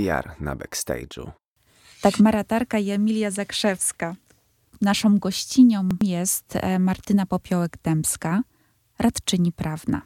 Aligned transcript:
PR 0.00 0.34
na 0.40 0.56
backstage'u. 0.56 1.30
Dagmara 2.02 2.44
Tarka 2.44 2.78
i 2.78 2.90
Emilia 2.90 3.30
Zakrzewska. 3.30 4.16
Naszą 4.80 5.18
gościnią 5.18 5.88
jest 6.02 6.56
e, 6.56 6.78
Martyna 6.78 7.26
Popiołek-Dębska, 7.26 8.40
radczyni 8.98 9.52
prawna. 9.52 10.02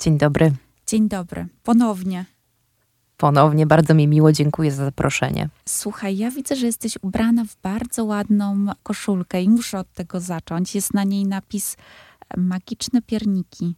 Dzień 0.00 0.18
dobry. 0.18 0.52
Dzień 0.86 1.08
dobry, 1.08 1.46
ponownie. 1.62 2.24
Ponownie, 3.16 3.66
bardzo 3.66 3.94
mi 3.94 4.08
miło, 4.08 4.32
dziękuję 4.32 4.72
za 4.72 4.84
zaproszenie. 4.84 5.48
Słuchaj, 5.68 6.16
ja 6.16 6.30
widzę, 6.30 6.56
że 6.56 6.66
jesteś 6.66 6.98
ubrana 7.02 7.44
w 7.44 7.56
bardzo 7.62 8.04
ładną 8.04 8.66
koszulkę 8.82 9.42
i 9.42 9.48
muszę 9.48 9.78
od 9.78 9.92
tego 9.92 10.20
zacząć. 10.20 10.74
Jest 10.74 10.94
na 10.94 11.04
niej 11.04 11.26
napis 11.26 11.76
e, 12.30 12.40
Magiczne 12.40 13.02
pierniki. 13.02 13.74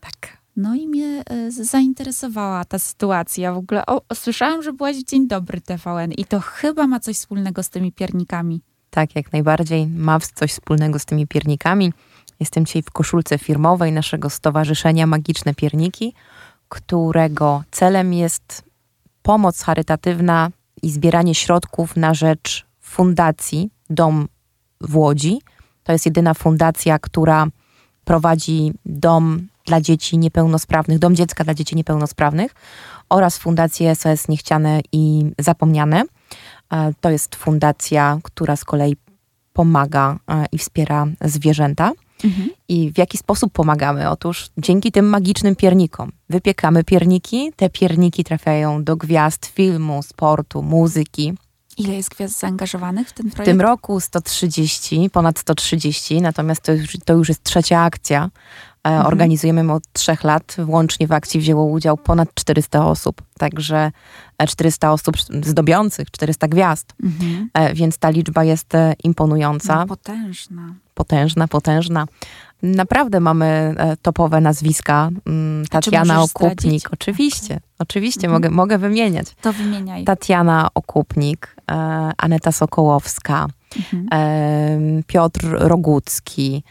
Tak. 0.00 0.45
No 0.56 0.74
i 0.74 0.88
mnie 0.88 1.22
e, 1.30 1.50
zainteresowała 1.50 2.64
ta 2.64 2.78
sytuacja. 2.78 3.52
W 3.52 3.56
ogóle 3.56 3.86
o, 3.86 4.02
słyszałam, 4.14 4.62
że 4.62 4.72
byłaś 4.72 4.96
w 4.96 5.04
Dzień 5.04 5.28
Dobry 5.28 5.60
TVN 5.60 6.12
i 6.12 6.24
to 6.24 6.40
chyba 6.40 6.86
ma 6.86 7.00
coś 7.00 7.16
wspólnego 7.16 7.62
z 7.62 7.70
tymi 7.70 7.92
piernikami. 7.92 8.60
Tak, 8.90 9.16
jak 9.16 9.32
najbardziej 9.32 9.86
ma 9.86 10.18
coś 10.34 10.52
wspólnego 10.52 10.98
z 10.98 11.04
tymi 11.04 11.26
piernikami. 11.26 11.92
Jestem 12.40 12.66
dzisiaj 12.66 12.82
w 12.82 12.90
koszulce 12.90 13.38
firmowej 13.38 13.92
naszego 13.92 14.30
stowarzyszenia 14.30 15.06
Magiczne 15.06 15.54
Pierniki, 15.54 16.14
którego 16.68 17.62
celem 17.70 18.12
jest 18.14 18.64
pomoc 19.22 19.62
charytatywna 19.62 20.50
i 20.82 20.90
zbieranie 20.90 21.34
środków 21.34 21.96
na 21.96 22.14
rzecz 22.14 22.66
fundacji 22.80 23.70
Dom 23.90 24.28
w 24.80 24.96
Łodzi. 24.96 25.40
To 25.82 25.92
jest 25.92 26.06
jedyna 26.06 26.34
fundacja, 26.34 26.98
która 26.98 27.46
prowadzi 28.04 28.72
dom 28.84 29.48
dla 29.66 29.80
dzieci 29.80 30.18
niepełnosprawnych, 30.18 30.98
dom 30.98 31.16
dziecka 31.16 31.44
dla 31.44 31.54
dzieci 31.54 31.76
niepełnosprawnych 31.76 32.54
oraz 33.08 33.38
fundację 33.38 33.94
SOS 33.94 34.28
Niechciane 34.28 34.80
i 34.92 35.24
Zapomniane. 35.38 36.02
E, 36.72 36.92
to 37.00 37.10
jest 37.10 37.36
fundacja, 37.36 38.18
która 38.22 38.56
z 38.56 38.64
kolei 38.64 38.96
pomaga 39.52 40.18
e, 40.30 40.46
i 40.52 40.58
wspiera 40.58 41.06
zwierzęta. 41.20 41.92
Mhm. 42.24 42.50
I 42.68 42.92
w 42.92 42.98
jaki 42.98 43.18
sposób 43.18 43.52
pomagamy? 43.52 44.10
Otóż 44.10 44.50
dzięki 44.58 44.92
tym 44.92 45.08
magicznym 45.08 45.56
piernikom. 45.56 46.12
Wypiekamy 46.30 46.84
pierniki, 46.84 47.52
te 47.56 47.70
pierniki 47.70 48.24
trafiają 48.24 48.84
do 48.84 48.96
gwiazd 48.96 49.46
filmu, 49.46 50.02
sportu, 50.02 50.62
muzyki. 50.62 51.34
Ile 51.78 51.94
jest 51.94 52.08
gwiazd 52.08 52.38
zaangażowanych 52.38 53.08
w 53.08 53.12
ten 53.12 53.30
projekt? 53.30 53.50
W 53.50 53.52
tym 53.52 53.60
roku 53.60 54.00
130, 54.00 55.10
ponad 55.10 55.38
130, 55.38 56.20
natomiast 56.20 56.62
to 56.62 56.72
już, 56.72 56.96
to 57.04 57.12
już 57.12 57.28
jest 57.28 57.42
trzecia 57.42 57.80
akcja. 57.80 58.30
E, 58.86 58.88
mhm. 58.88 59.06
Organizujemy 59.06 59.72
od 59.72 59.92
trzech 59.92 60.24
lat. 60.24 60.56
Łącznie 60.66 61.06
w 61.06 61.12
akcji 61.12 61.40
wzięło 61.40 61.64
udział 61.64 61.96
ponad 61.96 62.34
400 62.34 62.86
osób. 62.86 63.22
Także 63.38 63.92
400 64.48 64.88
e, 64.88 64.90
osób 64.90 65.16
zdobiących, 65.42 66.10
400 66.10 66.48
gwiazd. 66.48 66.94
Mhm. 67.02 67.50
E, 67.54 67.74
więc 67.74 67.98
ta 67.98 68.10
liczba 68.10 68.44
jest 68.44 68.72
imponująca. 69.04 69.76
No, 69.76 69.86
potężna. 69.86 70.74
Potężna, 70.94 71.48
potężna. 71.48 72.06
Naprawdę 72.62 73.20
mamy 73.20 73.74
topowe 74.02 74.40
nazwiska. 74.40 75.10
Mm, 75.26 75.66
Tatiana 75.66 76.22
Okupnik. 76.22 76.60
Zdradzić? 76.60 76.86
Oczywiście, 76.86 77.54
okay. 77.54 77.68
oczywiście 77.78 78.26
mhm. 78.26 78.32
mogę, 78.32 78.50
mogę 78.50 78.78
wymieniać. 78.78 79.26
To 79.42 79.52
wymieniaj. 79.52 80.04
Tatiana 80.04 80.68
Okupnik, 80.74 81.56
Aneta 82.16 82.52
Sokołowska, 82.52 83.46
mhm. 83.92 85.02
Piotr 85.06 85.46
Rogucki, 85.50 86.62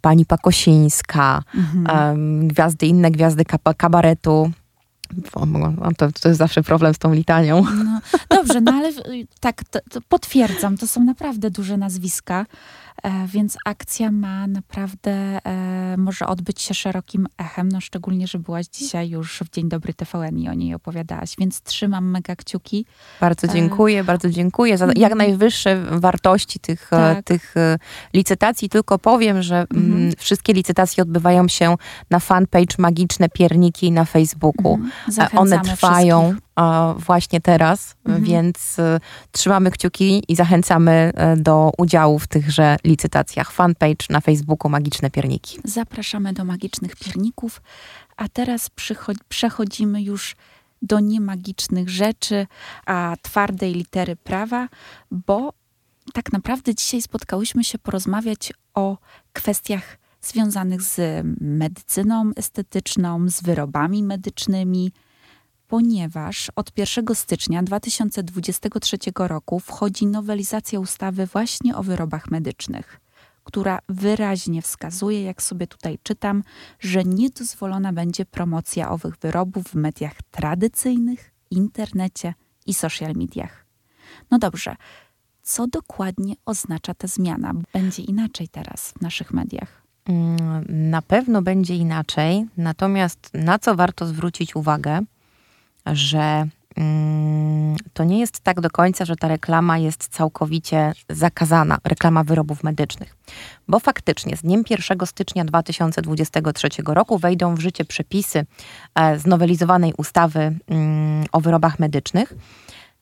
pani 0.00 0.26
Pakosińska, 0.26 1.42
mhm. 1.54 2.48
gwiazdy, 2.48 2.86
inne 2.86 3.10
gwiazdy 3.10 3.44
kabaretu. 3.76 4.50
To, 5.96 6.08
to 6.22 6.28
jest 6.28 6.38
zawsze 6.38 6.62
problem 6.62 6.94
z 6.94 6.98
tą 6.98 7.12
litanią. 7.12 7.64
No, 7.84 8.00
dobrze, 8.30 8.60
no 8.60 8.72
ale 8.72 8.92
tak, 9.40 9.64
to, 9.64 9.78
to 9.90 10.00
potwierdzam, 10.08 10.76
to 10.76 10.86
są 10.86 11.04
naprawdę 11.04 11.50
duże 11.50 11.76
nazwiska. 11.76 12.46
E, 13.02 13.26
więc 13.26 13.56
akcja 13.64 14.12
ma 14.12 14.46
naprawdę, 14.46 15.10
e, 15.44 15.96
może 15.96 16.26
odbyć 16.26 16.62
się 16.62 16.74
szerokim 16.74 17.26
echem, 17.38 17.68
no 17.68 17.80
szczególnie, 17.80 18.26
że 18.26 18.38
byłaś 18.38 18.66
dzisiaj 18.66 19.10
już 19.10 19.42
w 19.46 19.50
Dzień 19.50 19.68
Dobry 19.68 19.94
TVN 19.94 20.38
i 20.38 20.48
o 20.48 20.54
niej 20.54 20.74
opowiadałaś, 20.74 21.34
więc 21.38 21.62
trzymam 21.62 22.10
mega 22.10 22.36
kciuki. 22.36 22.86
Bardzo 23.20 23.46
e, 23.46 23.50
dziękuję, 23.50 24.04
bardzo 24.04 24.30
dziękuję 24.30 24.78
za 24.78 24.86
jak 24.86 24.96
mhm. 24.96 25.18
najwyższe 25.18 25.82
wartości 25.90 26.60
tych, 26.60 26.88
tak. 26.90 27.24
tych 27.24 27.54
licytacji. 28.14 28.68
Tylko 28.68 28.98
powiem, 28.98 29.42
że 29.42 29.66
mm, 29.74 29.92
mhm. 29.92 30.12
wszystkie 30.18 30.52
licytacje 30.52 31.02
odbywają 31.02 31.48
się 31.48 31.76
na 32.10 32.20
fanpage 32.20 32.76
Magiczne 32.78 33.28
Pierniki 33.28 33.92
na 33.92 34.04
Facebooku. 34.04 34.74
Mhm. 34.74 35.28
One 35.38 35.60
trwają. 35.60 36.22
Wszystkich 36.22 36.45
właśnie 36.96 37.40
teraz, 37.40 37.96
mhm. 38.04 38.24
więc 38.24 38.78
y, 38.78 39.00
trzymamy 39.32 39.70
kciuki 39.70 40.22
i 40.28 40.36
zachęcamy 40.36 41.12
y, 41.34 41.42
do 41.42 41.72
udziału 41.78 42.18
w 42.18 42.26
tychże 42.26 42.76
licytacjach. 42.84 43.52
Fanpage 43.52 44.06
na 44.10 44.20
Facebooku 44.20 44.70
Magiczne 44.70 45.10
Pierniki. 45.10 45.58
Zapraszamy 45.64 46.32
do 46.32 46.44
Magicznych 46.44 46.96
Pierników, 46.96 47.62
a 48.16 48.28
teraz 48.28 48.70
przechodzimy 49.28 50.02
już 50.02 50.36
do 50.82 51.00
niemagicznych 51.00 51.88
rzeczy, 51.88 52.46
a 52.86 53.16
twardej 53.22 53.74
litery 53.74 54.16
prawa, 54.16 54.68
bo 55.10 55.52
tak 56.12 56.32
naprawdę 56.32 56.74
dzisiaj 56.74 57.02
spotkałyśmy 57.02 57.64
się 57.64 57.78
porozmawiać 57.78 58.52
o 58.74 58.98
kwestiach 59.32 59.98
związanych 60.20 60.82
z 60.82 61.24
medycyną 61.40 62.30
estetyczną, 62.36 63.28
z 63.28 63.42
wyrobami 63.42 64.02
medycznymi, 64.02 64.92
ponieważ 65.68 66.50
od 66.56 66.78
1 66.78 67.14
stycznia 67.14 67.62
2023 67.62 68.98
roku 69.18 69.60
wchodzi 69.60 70.06
nowelizacja 70.06 70.80
ustawy 70.80 71.26
właśnie 71.26 71.76
o 71.76 71.82
wyrobach 71.82 72.30
medycznych, 72.30 73.00
która 73.44 73.78
wyraźnie 73.88 74.62
wskazuje, 74.62 75.22
jak 75.22 75.42
sobie 75.42 75.66
tutaj 75.66 75.98
czytam, 76.02 76.42
że 76.80 77.04
niedozwolona 77.04 77.92
będzie 77.92 78.24
promocja 78.24 78.90
owych 78.90 79.16
wyrobów 79.16 79.64
w 79.64 79.74
mediach 79.74 80.22
tradycyjnych, 80.30 81.32
internecie 81.50 82.34
i 82.66 82.74
social 82.74 83.12
mediach. 83.14 83.66
No 84.30 84.38
dobrze, 84.38 84.76
co 85.42 85.66
dokładnie 85.66 86.34
oznacza 86.44 86.94
ta 86.94 87.08
zmiana? 87.08 87.52
Będzie 87.72 88.02
inaczej 88.02 88.48
teraz 88.48 88.92
w 88.98 89.00
naszych 89.00 89.32
mediach? 89.32 89.82
Mm, 90.04 90.64
na 90.90 91.02
pewno 91.02 91.42
będzie 91.42 91.76
inaczej, 91.76 92.46
natomiast 92.56 93.30
na 93.34 93.58
co 93.58 93.74
warto 93.74 94.06
zwrócić 94.06 94.56
uwagę, 94.56 95.00
że 95.92 96.46
mm, 96.76 97.76
to 97.92 98.04
nie 98.04 98.20
jest 98.20 98.40
tak 98.40 98.60
do 98.60 98.70
końca, 98.70 99.04
że 99.04 99.16
ta 99.16 99.28
reklama 99.28 99.78
jest 99.78 100.08
całkowicie 100.08 100.92
zakazana, 101.10 101.78
reklama 101.84 102.24
wyrobów 102.24 102.64
medycznych. 102.64 103.16
Bo 103.68 103.80
faktycznie 103.80 104.36
z 104.36 104.42
dniem 104.42 104.62
1 104.70 105.06
stycznia 105.06 105.44
2023 105.44 106.68
roku 106.86 107.18
wejdą 107.18 107.54
w 107.54 107.60
życie 107.60 107.84
przepisy 107.84 108.46
e, 108.94 109.18
znowelizowanej 109.18 109.92
ustawy 109.96 110.58
mm, 110.68 111.24
o 111.32 111.40
wyrobach 111.40 111.78
medycznych. 111.78 112.32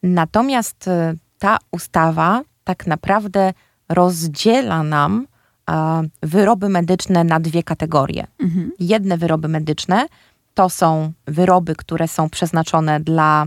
Natomiast 0.03 0.89
e, 0.89 1.15
ta 1.39 1.59
ustawa 1.71 2.43
tak 2.65 2.87
naprawdę 2.87 3.53
rozdziela 3.89 4.83
nam 4.83 5.27
e, 5.71 6.03
wyroby 6.23 6.69
medyczne 6.69 7.25
na 7.25 7.41
dwie 7.41 7.63
kategorie. 7.63 8.27
Mhm. 8.39 8.73
Jedne 8.79 9.19
wyroby 9.19 9.49
medyczne 9.49 10.07
to 10.55 10.71
są 10.71 11.13
wyroby, 11.27 11.77
które 11.77 12.09
są 12.09 12.31
przeznaczone 12.31 13.01
dla 13.01 13.47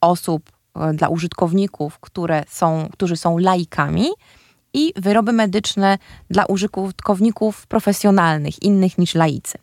osób, 0.00 0.50
e, 0.76 0.94
dla 0.94 1.08
użytkowników, 1.08 1.98
które 1.98 2.44
są, 2.48 2.88
którzy 2.92 3.16
są 3.16 3.38
laikami 3.38 4.08
i 4.72 4.92
wyroby 4.96 5.32
medyczne 5.32 5.98
dla 6.30 6.44
użytkowników 6.44 7.66
profesjonalnych, 7.66 8.62
innych 8.62 8.98
niż 8.98 9.14
laicy. 9.14 9.58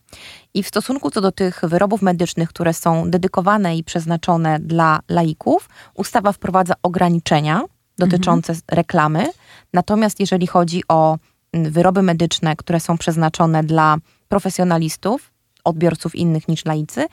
I 0.54 0.64
w 0.64 0.68
stosunku 0.68 1.12
co 1.12 1.22
do 1.22 1.32
tych 1.32 1.62
wyrobów 1.64 2.02
medycznych, 2.02 2.50
które 2.50 2.74
są 2.74 3.10
dedykowane 3.10 3.78
i 3.78 3.84
przeznaczone 3.84 4.60
dla 4.60 5.00
laików, 5.10 5.70
ustawa 5.94 6.32
wprowadza 6.32 6.74
ograniczenia 6.84 7.64
dotyczące 7.98 8.54
mhm. 8.54 8.66
reklamy. 8.72 9.30
Natomiast 9.74 10.20
jeżeli 10.20 10.48
chodzi 10.48 10.84
o 10.88 11.18
wyroby 11.54 12.02
medyczne, 12.02 12.56
które 12.56 12.80
są 12.80 12.98
przeznaczone 12.98 13.64
dla 13.64 13.98
profesjonalistów, 14.28 15.33
odbiorców 15.64 16.16
innych 16.16 16.48
niż 16.48 16.66
laicy, 16.66 17.06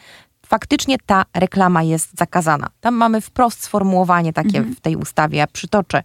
faktycznie 0.46 0.96
ta 1.06 1.24
reklama 1.34 1.82
jest 1.82 2.18
zakazana. 2.18 2.68
Tam 2.80 2.94
mamy 2.94 3.20
wprost 3.20 3.62
sformułowanie 3.62 4.32
takie 4.32 4.58
mhm. 4.58 4.76
w 4.76 4.80
tej 4.80 4.96
ustawie. 4.96 5.38
Ja 5.38 5.46
przytoczę. 5.46 6.02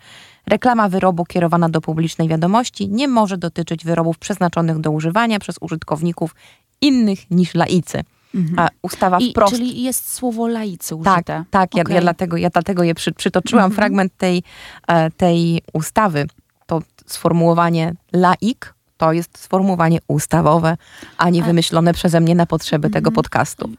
Reklama 0.47 0.89
wyrobu 0.89 1.25
kierowana 1.25 1.69
do 1.69 1.81
publicznej 1.81 2.27
wiadomości 2.27 2.89
nie 2.89 3.07
może 3.07 3.38
dotyczyć 3.38 3.86
wyrobów 3.86 4.18
przeznaczonych 4.18 4.80
do 4.80 4.92
używania 4.92 5.39
przez 5.39 5.56
użytkowników 5.62 6.36
innych 6.81 7.31
niż 7.31 7.56
laicy. 7.56 8.03
Mhm. 8.36 8.59
A 8.59 8.69
ustawa 8.81 9.18
I, 9.19 9.31
wprost. 9.31 9.56
Czyli 9.56 9.83
jest 9.83 10.13
słowo 10.13 10.47
laicy 10.47 10.95
użyte. 10.95 11.24
Tak, 11.24 11.50
tak 11.50 11.69
okay. 11.74 11.83
ja, 11.88 11.95
ja, 11.95 12.01
dlatego, 12.01 12.38
ja 12.38 12.50
dlatego 12.50 12.83
je 12.83 12.95
przy, 12.95 13.12
przytoczyłam 13.12 13.65
mhm. 13.65 13.75
fragment 13.75 14.18
tej, 14.18 14.44
e, 14.88 15.12
tej 15.12 15.62
ustawy. 15.74 16.25
To 16.65 16.81
sformułowanie 17.06 17.94
laik 18.13 18.74
to 18.97 19.13
jest 19.13 19.38
sformułowanie 19.38 20.00
ustawowe, 20.07 20.77
a 21.18 21.30
nie 21.30 21.44
wymyślone 21.44 21.94
przeze 21.94 22.19
mnie 22.19 22.36
na 22.36 22.45
potrzeby 22.45 22.89
tego 22.89 23.07
mhm. 23.07 23.15
podcastu. 23.15 23.69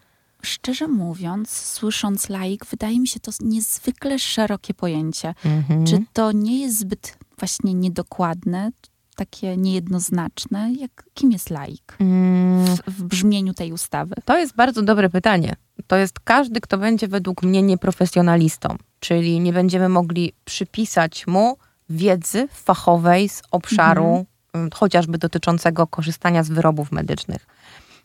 szczerze 0.43 0.89
mówiąc, 0.89 1.51
słysząc 1.51 2.29
laik, 2.29 2.67
wydaje 2.67 3.01
mi 3.01 3.09
się 3.09 3.21
to 3.21 3.33
niezwykle 3.41 4.19
szerokie 4.19 4.75
pojęcie. 4.75 5.35
Mhm. 5.45 5.87
Czy 5.87 6.05
to 6.13 6.33
nie 6.33 6.61
jest 6.61 6.79
zbyt 6.79 7.19
właśnie 7.39 7.75
niedokładne, 7.75 8.71
takie 9.17 9.57
niejednoznaczne? 9.57 10.73
Jak, 10.81 11.05
kim 11.15 11.33
jest 11.33 11.51
laik 11.51 11.97
mm. 12.01 12.67
w, 12.67 12.81
w 12.87 13.03
brzmieniu 13.03 13.55
tej 13.55 13.73
ustawy? 13.73 14.15
To 14.25 14.39
jest 14.39 14.55
bardzo 14.55 14.83
dobre 14.83 15.11
pytanie. 15.11 15.57
To 15.87 15.97
jest 15.97 16.21
każdy, 16.21 16.61
kto 16.61 16.79
będzie 16.79 17.09
według 17.09 17.43
mnie 17.43 17.63
nieprofesjonalistą, 17.63 18.77
czyli 19.01 19.41
nie 19.41 19.53
będziemy 19.53 19.89
mogli 19.89 20.33
przypisać 20.45 21.27
mu 21.27 21.57
wiedzy 21.91 22.49
fachowej 22.53 23.29
z 23.29 23.43
obszaru 23.51 24.07
mhm. 24.07 24.25
Mm, 24.57 24.71
chociażby 24.75 25.19
dotyczącego 25.19 25.87
korzystania 25.87 26.43
z 26.43 26.49
wyrobów 26.49 26.93
medycznych. 26.93 27.47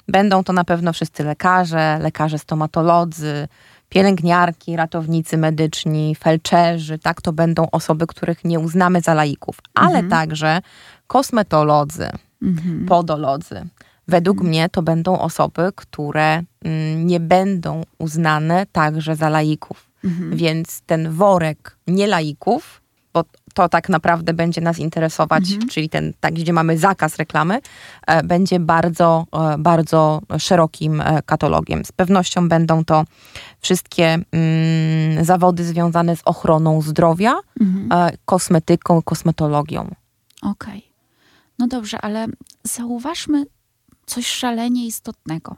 Będą 0.08 0.44
to 0.44 0.54
na 0.54 0.64
pewno 0.64 0.94
wszyscy 0.94 1.24
lekarze, 1.24 2.00
lekarze 2.02 2.40
stomatolodzy, 2.40 3.48
pielęgniarki, 3.90 4.76
ratownicy 4.76 5.38
medyczni, 5.38 6.16
felczerzy, 6.16 7.00
tak, 7.00 7.22
to 7.22 7.34
będą 7.34 7.68
osoby, 7.72 8.08
których 8.08 8.46
nie 8.46 8.60
uznamy 8.60 9.02
za 9.02 9.14
laików, 9.14 9.58
ale 9.74 10.00
mhm. 10.00 10.10
także 10.10 10.62
kosmetolodzy, 11.08 12.10
mhm. 12.42 12.86
podolodzy. 12.86 13.68
Według 14.08 14.38
mhm. 14.38 14.50
mnie 14.50 14.70
to 14.70 14.82
będą 14.82 15.20
osoby, 15.20 15.72
które 15.76 16.44
mm, 16.64 17.08
nie 17.08 17.20
będą 17.20 17.84
uznane 17.98 18.66
także 18.72 19.16
za 19.16 19.30
laików. 19.30 19.90
Mhm. 20.04 20.38
Więc 20.38 20.82
ten 20.82 21.12
worek 21.12 21.78
nielaików 21.88 22.82
bo 23.14 23.24
to 23.54 23.70
tak 23.70 23.90
naprawdę 23.90 24.34
będzie 24.34 24.62
nas 24.62 24.80
interesować, 24.80 25.52
mhm. 25.52 25.70
czyli 25.70 25.90
ten, 25.90 26.14
tak, 26.20 26.34
gdzie 26.34 26.54
mamy 26.54 26.78
zakaz 26.78 27.16
reklamy, 27.16 27.60
e, 28.08 28.24
będzie 28.24 28.60
bardzo, 28.60 29.26
e, 29.32 29.58
bardzo 29.58 30.22
szerokim 30.40 31.02
e, 31.02 31.22
katalogiem. 31.26 31.86
Z 31.86 31.92
pewnością 31.92 32.50
będą 32.50 32.86
to 32.86 33.04
wszystkie 33.62 34.20
mm, 34.32 35.26
zawody 35.26 35.64
związane 35.64 36.16
z 36.16 36.22
ochroną 36.26 36.82
zdrowia, 36.82 37.36
mhm. 37.62 38.12
kosmetyką, 38.26 39.02
kosmetologią. 39.02 39.82
Okej. 40.42 40.78
Okay. 40.78 40.82
No 41.60 41.68
dobrze, 41.68 42.02
ale 42.02 42.28
zauważmy 42.64 43.46
coś 44.06 44.28
szalenie 44.28 44.86
istotnego. 44.86 45.56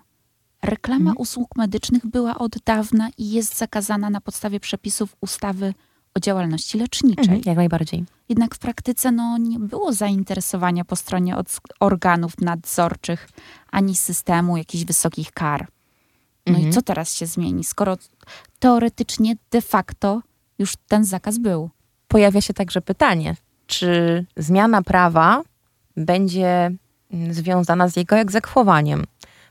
Reklama 0.64 1.00
mhm. 1.00 1.18
usług 1.18 1.56
medycznych 1.56 2.06
była 2.06 2.38
od 2.38 2.56
dawna 2.66 3.10
i 3.18 3.32
jest 3.32 3.58
zakazana 3.58 4.10
na 4.10 4.22
podstawie 4.22 4.60
przepisów 4.60 5.16
ustawy 5.22 5.74
o 6.18 6.20
działalności 6.20 6.78
leczniczej. 6.78 7.24
Mhm, 7.24 7.42
jak 7.46 7.58
najbardziej. 7.58 8.06
Jednak 8.30 8.56
w 8.56 8.60
praktyce 8.60 9.12
no, 9.12 9.38
nie 9.38 9.60
było 9.60 9.94
zainteresowania 9.94 10.86
po 10.86 10.96
stronie 10.96 11.36
organów 11.80 12.42
nadzorczych 12.42 13.30
ani 13.72 13.96
systemu 13.96 14.58
jakichś 14.58 14.84
wysokich 14.84 15.32
kar. 15.32 15.68
No 16.48 16.54
mhm. 16.54 16.70
i 16.70 16.74
co 16.74 16.82
teraz 16.82 17.16
się 17.16 17.26
zmieni, 17.26 17.64
skoro 17.64 17.98
teoretycznie 18.60 19.36
de 19.52 19.62
facto 19.62 20.22
już 20.60 20.74
ten 20.88 21.06
zakaz 21.06 21.38
był? 21.38 21.70
Pojawia 22.08 22.42
się 22.42 22.54
także 22.54 22.82
pytanie, 22.82 23.36
czy 23.68 24.26
zmiana 24.38 24.82
prawa 24.82 25.42
będzie 25.98 26.72
mm, 27.12 27.34
związana 27.34 27.88
z 27.88 27.96
jego 27.96 28.16
egzekwowaniem? 28.16 29.04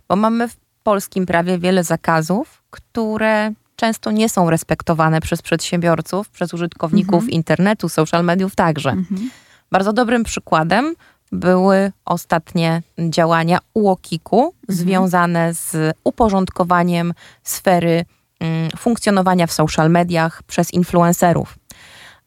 Bo 0.08 0.16
mamy 0.16 0.48
w 0.48 0.56
polskim 0.82 1.26
prawie 1.26 1.58
wiele 1.58 1.84
zakazów, 1.84 2.62
które 2.70 3.52
często 3.82 4.10
nie 4.10 4.28
są 4.28 4.50
respektowane 4.50 5.20
przez 5.20 5.42
przedsiębiorców, 5.42 6.28
przez 6.28 6.54
użytkowników 6.54 7.14
mhm. 7.14 7.30
internetu, 7.30 7.88
social 7.88 8.24
mediów 8.24 8.54
także. 8.54 8.90
Mhm. 8.90 9.30
Bardzo 9.70 9.92
dobrym 9.92 10.24
przykładem 10.24 10.94
były 11.32 11.92
ostatnie 12.04 12.82
działania 13.08 13.58
UOKiK-u 13.74 14.42
mhm. 14.44 14.54
związane 14.68 15.54
z 15.54 15.96
uporządkowaniem 16.04 17.14
sfery 17.42 18.04
mm, 18.40 18.70
funkcjonowania 18.78 19.46
w 19.46 19.52
social 19.52 19.90
mediach 19.90 20.42
przez 20.42 20.74
influencerów. 20.74 21.58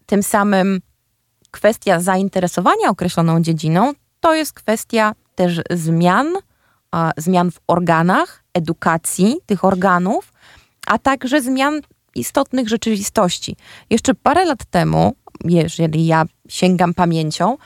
Tym 0.05 0.23
samym 0.23 0.81
kwestia 1.51 1.99
zainteresowania 1.99 2.89
określoną 2.89 3.41
dziedziną 3.41 3.93
to 4.19 4.35
jest 4.35 4.53
kwestia 4.53 5.13
też 5.35 5.61
zmian, 5.69 6.33
zmian 7.17 7.51
w 7.51 7.59
organach, 7.67 8.43
edukacji 8.53 9.35
tych 9.45 9.65
organów, 9.65 10.34
a 10.85 10.97
także 10.97 11.41
zmian 11.41 11.81
istotnych 12.15 12.69
rzeczywistości. 12.69 13.55
Jeszcze 13.89 14.13
parę 14.15 14.45
lat 14.45 14.65
temu, 14.65 15.13
jeżeli 15.45 16.05
ja 16.05 16.25
sięgam 16.49 16.93
pamięcią, 16.93 17.57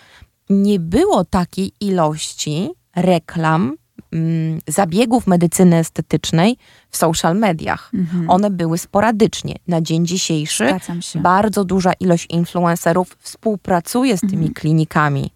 nie 0.50 0.80
było 0.80 1.26
takiej 1.26 1.72
ilości 1.82 2.70
reklam, 2.96 3.76
mm, 4.12 4.60
zabiegów 4.68 5.28
medycyny 5.28 5.78
estetycznej 5.78 6.58
w 6.90 6.98
social 6.98 7.38
mediach. 7.38 7.92
Mhm. 7.94 8.30
One 8.30 8.50
były 8.50 8.78
sporadycznie. 8.78 9.56
Na 9.68 9.82
dzień 9.82 10.06
dzisiejszy 10.06 10.76
bardzo 11.16 11.66
duża 11.66 11.94
ilość 11.94 12.26
influencerów 12.30 13.18
współpracuje 13.20 14.18
z 14.18 14.22
tymi 14.22 14.34
mhm. 14.34 14.54
klinikami 14.54 15.32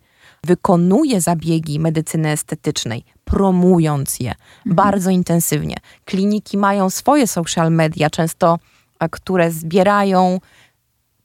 wykonuje 0.46 1.22
zabiegi 1.22 1.80
medycyny 1.80 2.30
estetycznej, 2.30 3.04
promując 3.26 4.20
je 4.20 4.32
mhm. 4.32 4.76
bardzo 4.76 5.10
intensywnie. 5.10 5.76
Kliniki 6.06 6.58
mają 6.58 6.90
swoje 6.90 7.28
social 7.28 7.72
media, 7.72 8.10
często 8.10 8.60
e, 9.00 9.10
które 9.10 9.52
zbierają 9.52 10.40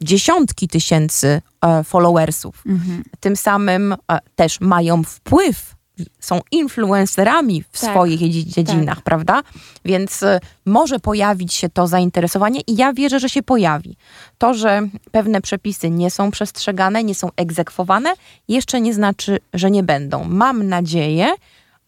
dziesiątki 0.00 0.68
tysięcy 0.68 1.42
e, 1.62 1.84
followersów. 1.84 2.62
Mhm. 2.66 3.02
Tym 3.20 3.36
samym 3.36 3.92
e, 3.92 4.18
też 4.36 4.60
mają 4.60 5.04
wpływ 5.04 5.77
są 6.20 6.40
influencerami 6.50 7.64
w 7.72 7.80
tak, 7.80 7.90
swoich 7.90 8.30
dziedzinach, 8.46 8.96
tak. 8.96 9.04
prawda? 9.04 9.42
Więc 9.84 10.22
y, 10.22 10.40
może 10.66 10.98
pojawić 10.98 11.54
się 11.54 11.68
to 11.68 11.86
zainteresowanie 11.86 12.60
i 12.66 12.76
ja 12.76 12.92
wierzę, 12.92 13.20
że 13.20 13.28
się 13.28 13.42
pojawi. 13.42 13.96
To, 14.38 14.54
że 14.54 14.88
pewne 15.10 15.40
przepisy 15.40 15.90
nie 15.90 16.10
są 16.10 16.30
przestrzegane, 16.30 17.04
nie 17.04 17.14
są 17.14 17.28
egzekwowane, 17.36 18.14
jeszcze 18.48 18.80
nie 18.80 18.94
znaczy, 18.94 19.38
że 19.54 19.70
nie 19.70 19.82
będą. 19.82 20.24
Mam 20.24 20.68
nadzieję, 20.68 21.34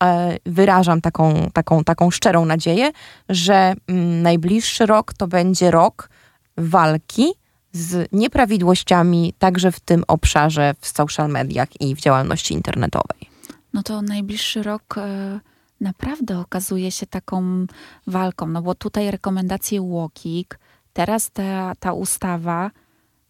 e, 0.02 0.36
wyrażam 0.46 1.00
taką, 1.00 1.50
taką, 1.52 1.84
taką 1.84 2.10
szczerą 2.10 2.44
nadzieję, 2.44 2.92
że 3.28 3.74
mm, 3.88 4.22
najbliższy 4.22 4.86
rok 4.86 5.14
to 5.14 5.26
będzie 5.26 5.70
rok 5.70 6.08
walki 6.56 7.32
z 7.72 8.08
nieprawidłowościami 8.12 9.34
także 9.38 9.72
w 9.72 9.80
tym 9.80 10.04
obszarze 10.08 10.74
w 10.80 10.88
social 10.88 11.28
mediach 11.28 11.80
i 11.80 11.94
w 11.94 12.00
działalności 12.00 12.54
internetowej 12.54 13.29
no 13.72 13.82
to 13.82 14.02
najbliższy 14.02 14.62
rok 14.62 14.98
e, 14.98 15.40
naprawdę 15.80 16.38
okazuje 16.38 16.90
się 16.90 17.06
taką 17.06 17.66
walką, 18.06 18.46
no 18.46 18.62
bo 18.62 18.74
tutaj 18.74 19.10
rekomendacje 19.10 19.82
Łokik, 19.82 20.58
teraz 20.92 21.30
ta, 21.30 21.74
ta 21.74 21.92
ustawa, 21.92 22.70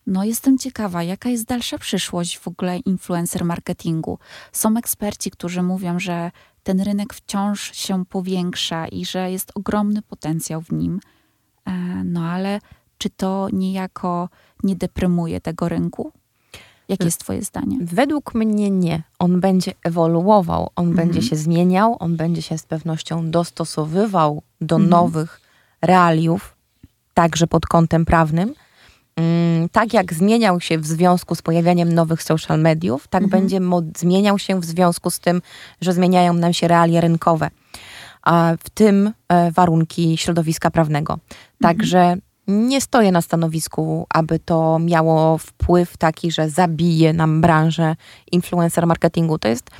no 0.06 0.25
jestem 0.25 0.59
ciekawa, 0.59 1.02
jaka 1.02 1.28
jest 1.28 1.44
dalsza 1.47 1.78
przyszłość 1.78 2.38
w 2.38 2.49
ogóle 2.49 2.78
influencer 2.78 3.44
marketingu. 3.44 4.18
Są 4.52 4.76
eksperci, 4.76 5.30
którzy 5.30 5.62
mówią, 5.62 5.99
że 5.99 6.30
ten 6.62 6.80
rynek 6.80 7.14
wciąż 7.14 7.76
się 7.76 8.04
powiększa 8.04 8.88
i 8.88 9.04
że 9.04 9.30
jest 9.30 9.52
ogromny 9.54 10.02
potencjał 10.02 10.61
w 10.61 10.73
nim. 10.73 11.00
E, 11.66 11.73
no 12.04 12.25
ale 12.25 12.61
czy 12.99 13.11
to 13.11 13.49
niejako 13.52 14.28
nie 14.62 14.76
deprymuje 14.76 15.40
tego 15.40 15.68
rynku? 15.68 16.12
Jakie 16.90 17.04
jest 17.04 17.20
Twoje 17.20 17.42
zdanie? 17.42 17.78
Według 17.80 18.35
mnie 18.35 18.70
nie. 18.70 19.02
On 19.18 19.40
będzie 19.40 19.73
ewoluował, 19.85 20.70
on 20.76 20.88
mhm. 20.88 21.06
będzie 21.06 21.28
się 21.28 21.37
zmieniał, 21.37 21.97
on 22.00 22.16
będzie 22.16 22.42
się 22.42 22.59
z 22.59 22.62
pewnością 22.62 23.30
dostosowywał 23.30 24.42
do 24.61 24.76
mhm. 24.76 24.90
nowych 24.90 25.40
realiów, 25.82 26.56
także 27.14 27.47
pod 27.47 27.66
kątem 27.66 28.04
prawnym. 28.04 28.54
Mm, 29.16 29.68
tak 29.68 29.92
jak 29.92 30.14
zmieniał 30.14 30.61
się 30.61 30.78
w 30.78 30.87
związku 30.87 31.35
z 31.35 31.42
pojawianiem 31.42 31.92
nowych 31.92 32.23
social 32.23 32.61
mediów, 32.61 33.09
tak 33.09 33.23
mhm. 33.23 33.40
będzie 33.42 33.61
zmieniał 33.97 34.38
się 34.38 34.61
w 34.61 34.64
związku 34.64 35.11
z 35.11 35.20
tym, 35.20 35.42
że 35.80 35.92
zmieniają 35.92 36.32
nam 36.32 36.52
się 36.52 36.68
realia 36.68 37.00
rynkowe, 37.00 37.50
a 38.23 38.54
w 38.64 38.70
tym 38.70 39.12
e, 39.28 39.52
warunki 39.52 40.18
środowiska 40.18 40.70
prawnego. 40.70 41.12
Mhm. 41.12 41.30
Także 41.62 42.16
nie 42.50 42.80
stoję 42.80 43.12
na 43.12 43.23
stanowisku, 43.23 44.07
aby 44.14 44.38
to 44.38 44.78
miało 44.78 45.38
wpływ 45.38 45.97
taki, 45.97 46.33
że 46.33 46.50
zabije 46.50 47.12
nam 47.12 47.40
branżę 47.40 47.97
influencer 48.33 48.87
marketingu. 48.87 49.38
To 49.38 49.49
jest 49.49 49.71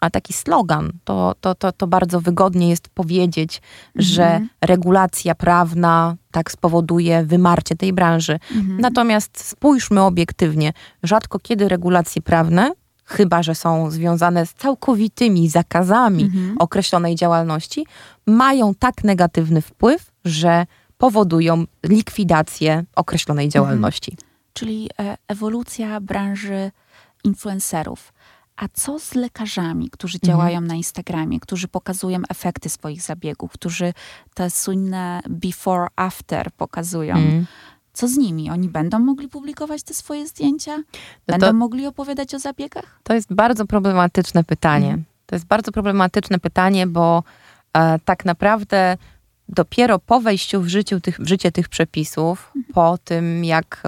a 0.00 0.10
taki 0.10 0.32
slogan. 0.32 0.92
To, 1.04 1.34
to, 1.40 1.54
to, 1.54 1.72
to 1.72 1.86
bardzo 1.86 2.20
wygodnie 2.20 2.68
jest 2.68 2.88
powiedzieć, 2.88 3.62
mhm. 3.96 4.04
że 4.04 4.40
regulacja 4.60 5.34
prawna 5.34 6.16
tak 6.30 6.50
spowoduje 6.50 7.24
wymarcie 7.24 7.76
tej 7.76 7.92
branży. 7.92 8.38
Mhm. 8.56 8.80
Natomiast 8.80 9.44
spójrzmy 9.44 10.02
obiektywnie, 10.02 10.72
rzadko 11.02 11.38
kiedy 11.38 11.68
regulacje 11.68 12.22
prawne, 12.22 12.72
chyba 13.04 13.42
że 13.42 13.54
są 13.54 13.90
związane 13.90 14.46
z 14.46 14.54
całkowitymi 14.54 15.48
zakazami 15.48 16.24
mhm. 16.24 16.56
określonej 16.58 17.14
działalności, 17.14 17.86
mają 18.26 18.74
tak 18.74 19.04
negatywny 19.04 19.62
wpływ, 19.62 20.10
że 20.24 20.66
powodują 20.98 21.64
likwidację 21.86 22.84
określonej 22.96 23.46
mhm. 23.46 23.50
działalności. 23.50 24.10
Mhm. 24.12 24.28
Czyli 24.52 24.90
e, 25.00 25.16
ewolucja 25.28 26.00
branży 26.00 26.70
influencerów. 27.24 28.12
A 28.56 28.68
co 28.72 28.98
z 28.98 29.14
lekarzami, 29.14 29.90
którzy 29.90 30.18
Mhm. 30.22 30.28
działają 30.28 30.60
na 30.60 30.74
Instagramie, 30.74 31.40
którzy 31.40 31.68
pokazują 31.68 32.18
efekty 32.28 32.68
swoich 32.68 33.02
zabiegów, 33.02 33.52
którzy 33.52 33.92
te 34.34 34.50
słynne 34.50 35.20
before, 35.28 35.86
after 35.96 36.50
pokazują? 36.52 37.14
Mm. 37.16 37.46
Co 37.92 38.08
z 38.08 38.16
nimi? 38.16 38.50
Oni 38.50 38.68
będą 38.68 38.98
mogli 38.98 39.28
publikować 39.28 39.82
te 39.82 39.94
swoje 39.94 40.26
zdjęcia? 40.26 40.76
No 40.76 40.84
Będą 41.26 41.46
to- 41.46 41.52
mogli 41.52 41.86
opowiadać 41.86 42.34
o 42.34 42.38
zabiegach? 42.38 43.00
To 43.02 43.14
jest 43.14 43.34
bardzo 43.34 43.66
problematyczne 43.66 44.44
pytanie. 44.44 44.86
Mhm. 44.86 45.04
To 45.26 45.34
jest 45.34 45.46
bardzo 45.46 45.72
problematyczne 45.72 46.38
pytanie, 46.38 46.86
bo 46.86 47.22
e, 47.72 47.98
tak 47.98 48.24
naprawdę 48.24 48.96
dopiero 49.48 49.98
po 49.98 50.20
wejściu 50.20 50.60
w, 50.62 50.68
życiu 50.68 51.00
tych, 51.00 51.20
w 51.20 51.26
życie 51.28 51.52
tych 51.52 51.68
przepisów, 51.68 52.52
po 52.74 52.98
tym 53.04 53.44
jak 53.44 53.82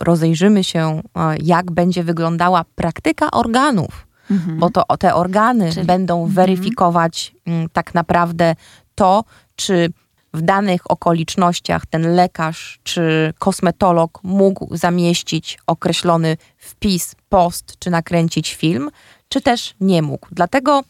rozejrzymy 0.00 0.64
się, 0.64 1.02
e, 1.16 1.36
jak 1.42 1.70
będzie 1.70 2.04
wyglądała 2.04 2.64
praktyka 2.74 3.30
organów, 3.30 4.06
Mhm. 4.30 4.58
bo 4.58 4.70
to 4.70 4.84
te 4.98 5.14
organy 5.14 5.72
Czyli- 5.72 5.86
będą 5.86 6.14
Mhm. 6.18 6.34
weryfikować 6.34 7.34
mm, 7.46 7.68
tak 7.72 7.94
naprawdę 7.94 8.54
to, 8.94 9.24
czy 9.56 9.88
w 10.34 10.42
danych 10.42 10.90
okolicznościach 10.90 11.86
ten 11.86 12.14
lekarz 12.14 12.78
czy 12.82 13.32
kosmetolog 13.38 14.20
mógł 14.22 14.76
zamieścić 14.76 15.58
określony 15.66 16.36
wpis, 16.58 17.14
post, 17.28 17.74
czy 17.78 17.90
nakręcić 17.90 18.54
film, 18.54 18.90
czy 19.28 19.40
też 19.40 19.74
nie 19.80 20.02
mógł. 20.02 20.28
Dlatego, 20.32 20.82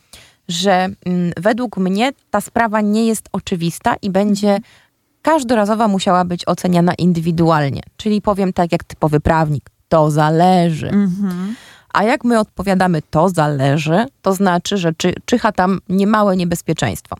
że 0.48 0.72
mm, 0.72 1.32
według 1.36 1.76
mnie 1.76 2.12
ta 2.30 2.40
sprawa 2.40 2.80
nie 2.80 3.06
jest 3.06 3.28
oczywista 3.32 3.96
i 4.02 4.10
będzie 4.10 4.58
każdorazowo 5.22 5.88
musiała 5.88 6.24
być 6.24 6.48
oceniana 6.48 6.94
indywidualnie. 6.94 7.82
Czyli 7.96 8.22
powiem 8.22 8.52
tak 8.52 8.72
jak 8.72 8.84
typowy 8.84 9.20
prawnik, 9.20 9.70
to 9.88 10.10
zależy. 10.10 10.88
Mhm. 10.88 11.54
A 11.92 12.04
jak 12.04 12.24
my 12.24 12.38
odpowiadamy, 12.38 13.02
to 13.10 13.28
zależy, 13.28 14.06
to 14.22 14.32
znaczy, 14.34 14.76
że 14.78 14.92
czy, 14.94 15.14
czyha 15.24 15.52
tam 15.52 15.80
niemałe 15.88 16.36
niebezpieczeństwo. 16.36 17.16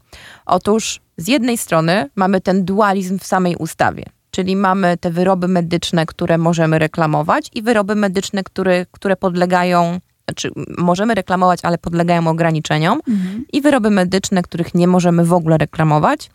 Otóż 0.47 1.00
z 1.16 1.28
jednej 1.28 1.58
strony 1.58 2.11
mamy 2.16 2.40
ten 2.40 2.64
dualizm 2.64 3.18
w 3.18 3.26
samej 3.26 3.56
ustawie, 3.56 4.04
czyli 4.30 4.56
mamy 4.56 4.97
te 4.97 5.11
wyroby 5.11 5.49
medyczne, 5.49 6.06
które 6.06 6.38
możemy 6.38 6.78
reklamować 6.78 7.50
i 7.54 7.62
wyroby 7.62 7.94
medyczne, 7.94 8.42
które, 8.42 8.87
które 8.92 9.16
podlegają, 9.16 10.00
znaczy 10.28 10.50
możemy 10.78 11.14
reklamować, 11.14 11.61
ale 11.62 11.78
podlegają 11.78 12.26
ograniczeniom 12.28 13.00
Mhm. 13.08 13.44
i 13.52 13.61
wyroby 13.61 13.90
medyczne, 13.90 14.42
których 14.42 14.75
nie 14.75 14.87
możemy 14.87 15.25
w 15.25 15.32
ogóle 15.32 15.58
reklamować. 15.58 16.30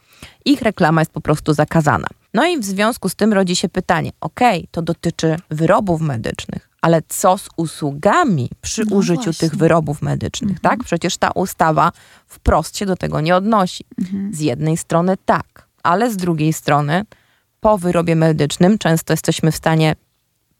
Ich 0.45 0.61
reklama 0.61 1.01
jest 1.01 1.11
po 1.11 1.21
prostu 1.21 1.53
zakazana. 1.53 2.07
No 2.33 2.45
i 2.45 2.59
w 2.59 2.65
związku 2.65 3.09
z 3.09 3.15
tym 3.15 3.33
rodzi 3.33 3.55
się 3.55 3.69
pytanie: 3.69 4.11
OK, 4.21 4.39
to 4.71 4.81
dotyczy 4.81 5.35
wyrobów 5.49 6.01
medycznych, 6.01 6.69
ale 6.81 7.01
co 7.07 7.37
z 7.37 7.49
usługami 7.57 8.49
przy 8.61 8.83
No 8.89 8.95
użyciu 8.95 9.23
właśnie. 9.23 9.49
tych 9.49 9.57
wyrobów 9.59 10.01
medycznych, 10.01 10.51
Mhm. 10.57 10.77
tak? 10.77 10.83
Przecież 10.85 11.17
ta 11.17 11.31
ustawa 11.31 11.91
wprost 12.27 12.77
się 12.77 12.85
do 12.85 12.95
tego 12.95 13.21
nie 13.21 13.35
odnosi. 13.35 13.83
Mhm. 13.99 14.33
Z 14.33 14.39
jednej 14.39 14.77
strony 14.77 15.15
tak, 15.25 15.67
ale 15.83 16.11
z 16.11 16.17
drugiej 16.17 16.53
strony 16.53 17.05
po 17.59 17.77
wyrobie 17.77 18.15
medycznym 18.15 18.77
często 18.77 19.13
jesteśmy 19.13 19.51
w 19.51 19.55
stanie 19.55 19.95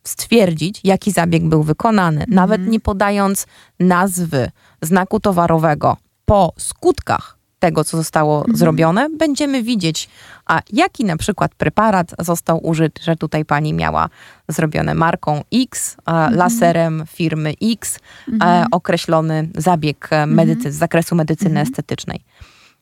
stwierdzić, 0.04 0.82
jaki 0.84 1.12
zabieg 1.12 1.44
był 1.44 1.64
wykonany, 1.64 2.26
nawet 2.28 2.68
nie 2.68 2.80
podając 2.80 3.48
nazwy 3.80 4.52
znaku 4.82 5.20
towarowego. 5.20 5.98
Po 6.26 6.54
skutkach 6.58 7.38
tego, 7.60 7.84
co 7.84 7.98
zostało 7.98 8.46
zrobione, 8.54 9.10
będziemy 9.10 9.64
widzieć, 9.64 10.10
a 10.46 10.62
jaki 10.74 11.06
na 11.06 11.18
przykład 11.18 11.56
preparat 11.56 12.16
został 12.20 12.68
użyty, 12.68 13.04
że 13.04 13.16
tutaj 13.16 13.46
pani 13.46 13.74
miała 13.74 14.10
zrobione 14.48 14.94
marką 14.94 15.42
X, 15.54 15.98
e, 16.08 16.32
laserem 16.32 17.04
firmy 17.08 17.54
X, 17.62 18.00
e, 18.44 18.66
określony 18.72 19.50
zabieg 19.56 20.08
e, 20.12 20.26
medycy, 20.26 20.72
z 20.72 20.76
zakresu 20.76 21.16
medycyny 21.16 21.60
estetycznej. 21.60 22.24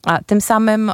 A 0.05 0.19
tym 0.23 0.41
samym 0.41 0.89
e, 0.89 0.93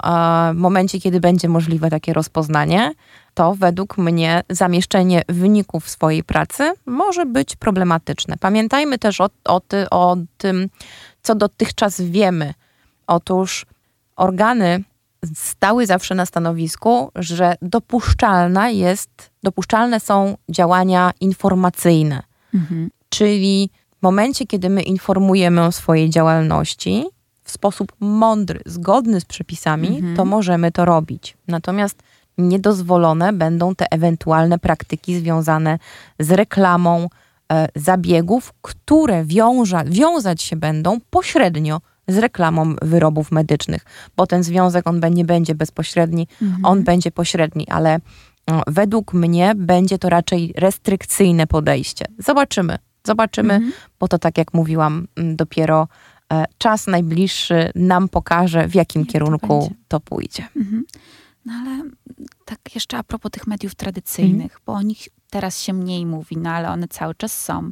w 0.53 0.57
momencie, 0.57 1.00
kiedy 1.00 1.19
będzie 1.19 1.50
możliwe 1.50 1.89
takie 1.89 2.13
rozpoznanie, 2.13 2.91
to 3.38 3.56
według 3.56 3.98
mnie 3.98 4.44
zamieszczenie 4.50 5.22
wyników 5.29 5.89
swojej 5.89 6.24
pracy 6.24 6.74
może 6.86 7.25
być 7.25 7.56
problematyczne. 7.56 8.36
Pamiętajmy 8.39 8.98
też 8.98 9.22
o, 9.22 9.29
o, 9.46 9.60
ty, 9.60 9.89
o 9.89 10.17
tym, 10.38 10.70
co 11.22 11.36
dotychczas 11.36 12.01
wiemy. 12.01 12.53
Otóż 13.08 13.65
organy 14.15 14.84
stały 15.36 15.86
zawsze 15.86 16.15
na 16.15 16.25
stanowisku, 16.25 17.12
że 17.15 17.56
dopuszczalna 17.62 18.70
jest, 18.70 19.29
dopuszczalne 19.44 20.00
są 20.00 20.38
działania 20.50 21.12
informacyjne. 21.20 22.24
Mhm. 22.53 22.89
Czyli 23.10 23.70
w 24.00 24.03
momencie, 24.03 24.46
kiedy 24.48 24.70
my 24.70 24.84
informujemy 24.84 25.63
o 25.63 25.72
swojej 25.72 26.10
działalności 26.10 27.06
w 27.44 27.51
sposób 27.51 27.94
mądry, 28.00 28.60
zgodny 28.65 29.22
z 29.22 29.25
przepisami, 29.25 29.88
Mhm. 29.88 30.15
to 30.15 30.25
możemy 30.25 30.72
to 30.72 30.86
robić. 30.86 31.38
Natomiast 31.48 32.03
niedozwolone 32.38 33.34
będą 33.34 33.75
te 33.75 33.86
ewentualne 33.91 34.60
praktyki 34.60 35.20
związane 35.20 35.79
z 36.20 36.32
reklamą 36.32 37.10
e, 37.51 37.67
zabiegów, 37.75 38.53
które 38.62 39.25
wiąża, 39.25 39.84
wiązać 39.86 40.41
się 40.41 40.56
będą 40.56 41.00
pośrednio 41.10 41.82
z 42.08 42.17
reklamą 42.17 42.75
wyrobów 42.82 43.32
medycznych, 43.32 43.86
bo 44.17 44.27
ten 44.27 44.44
związek 44.44 44.88
on 44.88 45.00
nie 45.13 45.25
będzie 45.25 45.56
bezpośredni, 45.56 46.27
Mhm. 46.41 46.65
on 46.65 46.84
będzie 46.84 47.12
pośredni, 47.12 47.67
ale 47.70 47.96
e, 47.96 48.00
według 48.67 49.13
mnie 49.13 49.53
będzie 49.56 49.98
to 50.00 50.10
raczej 50.10 50.53
restrykcyjne 50.58 51.48
podejście. 51.48 52.06
Zobaczymy, 52.20 52.77
zobaczymy, 53.08 53.53
Mhm. 53.53 53.74
bo 54.00 54.08
to 54.08 54.20
tak 54.20 54.38
jak 54.38 54.53
mówiłam, 54.53 55.08
dopiero 55.15 55.88
e, 56.34 56.46
czas 56.58 56.88
najbliższy 56.88 57.72
nam 57.75 58.10
pokaże, 58.10 58.67
w 58.67 58.75
jakim 58.75 59.01
Jak 59.01 59.08
to 59.08 59.13
kierunku 59.13 59.60
będzie. 59.60 59.75
to 59.88 60.00
pójdzie. 60.00 60.48
Mhm. 60.56 60.84
No 61.48 61.54
ale 61.54 61.84
tak 62.46 62.75
jeszcze 62.75 62.98
a 62.98 63.04
propos 63.04 63.32
tych 63.32 63.48
mediów 63.48 63.75
tradycyjnych, 63.75 64.60
bo 64.66 64.74
o 64.74 64.82
nich 64.82 65.08
teraz 65.30 65.62
się 65.62 65.74
mniej 65.74 66.06
mówi, 66.06 66.38
no 66.38 66.50
ale 66.50 66.70
one 66.70 66.88
cały 66.88 67.16
czas 67.16 67.44
są. 67.46 67.72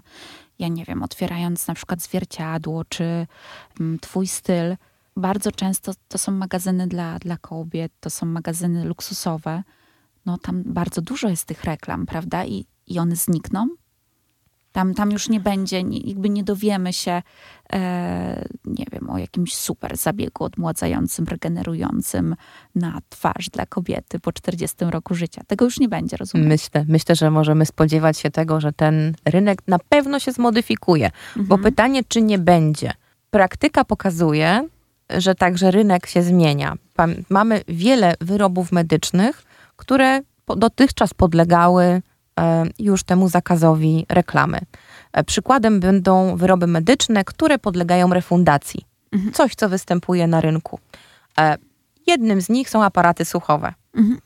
Ja 0.59 0.67
nie 0.67 0.85
wiem, 0.85 1.03
otwierając 1.03 1.67
na 1.67 1.73
przykład 1.73 2.01
zwierciadło 2.01 2.85
czy 2.85 3.27
mm, 3.79 3.99
twój 3.99 4.27
styl, 4.27 4.75
bardzo 5.17 5.51
często 5.51 5.91
to 6.07 6.17
są 6.17 6.31
magazyny 6.31 6.87
dla, 6.87 7.19
dla 7.19 7.37
kobiet, 7.37 7.91
to 7.99 8.09
są 8.09 8.25
magazyny 8.25 8.85
luksusowe. 8.85 9.63
No 10.25 10.37
tam 10.37 10.63
bardzo 10.65 11.01
dużo 11.01 11.29
jest 11.29 11.45
tych 11.45 11.63
reklam, 11.63 12.05
prawda? 12.05 12.45
I, 12.45 12.65
i 12.87 12.99
one 12.99 13.15
znikną. 13.15 13.67
Tam, 14.75 14.93
tam 14.93 15.11
już 15.11 15.29
nie 15.29 15.39
będzie, 15.39 15.83
nie, 15.83 15.99
jakby 15.99 16.29
nie 16.29 16.43
dowiemy 16.43 16.93
się, 16.93 17.21
e, 17.73 18.45
nie 18.65 18.85
wiem, 18.91 19.09
o 19.09 19.17
jakimś 19.17 19.55
super 19.55 19.97
zabiegu 19.97 20.43
odmładzającym, 20.43 21.25
regenerującym 21.25 22.35
na 22.75 22.99
twarz 23.09 23.49
dla 23.49 23.65
kobiety 23.65 24.19
po 24.19 24.31
40 24.31 24.75
roku 24.91 25.15
życia. 25.15 25.41
Tego 25.47 25.65
już 25.65 25.79
nie 25.79 25.89
będzie, 25.89 26.17
rozumiem? 26.17 26.47
Myślę, 26.47 26.85
myślę, 26.87 27.15
że 27.15 27.31
możemy 27.31 27.65
spodziewać 27.65 28.17
się 28.17 28.31
tego, 28.31 28.61
że 28.61 28.73
ten 28.73 29.13
rynek 29.25 29.59
na 29.67 29.79
pewno 29.89 30.19
się 30.19 30.31
zmodyfikuje, 30.31 31.11
bo 31.35 31.41
Mhm. 31.55 31.63
pytanie, 31.63 32.01
czy 32.07 32.21
nie 32.21 32.39
będzie. 32.39 32.91
Praktyka 33.29 33.85
pokazuje, 33.85 34.67
że 35.17 35.35
także 35.35 35.71
rynek 35.71 36.07
się 36.07 36.23
zmienia. 36.23 36.73
Mamy 37.29 37.61
wiele 37.67 38.13
wyrobów 38.21 38.71
medycznych, 38.71 39.43
które 39.75 40.21
dotychczas 40.57 41.13
podlegały 41.13 42.01
już 42.79 43.03
temu 43.03 43.29
zakazowi 43.29 44.05
reklamy. 44.09 44.59
E, 45.13 45.23
Przykładem 45.23 45.79
będą 45.79 46.35
wyroby 46.35 46.67
medyczne, 46.67 47.23
które 47.23 47.59
podlegają 47.59 48.13
refundacji. 48.13 48.85
Mhm. 49.11 49.33
Coś, 49.33 49.55
co 49.55 49.69
występuje 49.69 50.27
na 50.27 50.41
rynku. 50.41 50.79
E, 51.39 51.57
Jednym 52.07 52.41
z 52.41 52.49
nich 52.49 52.69
są 52.69 52.83
aparaty 52.83 53.25
słuchowe. 53.25 53.73
Mhm. 53.93 54.21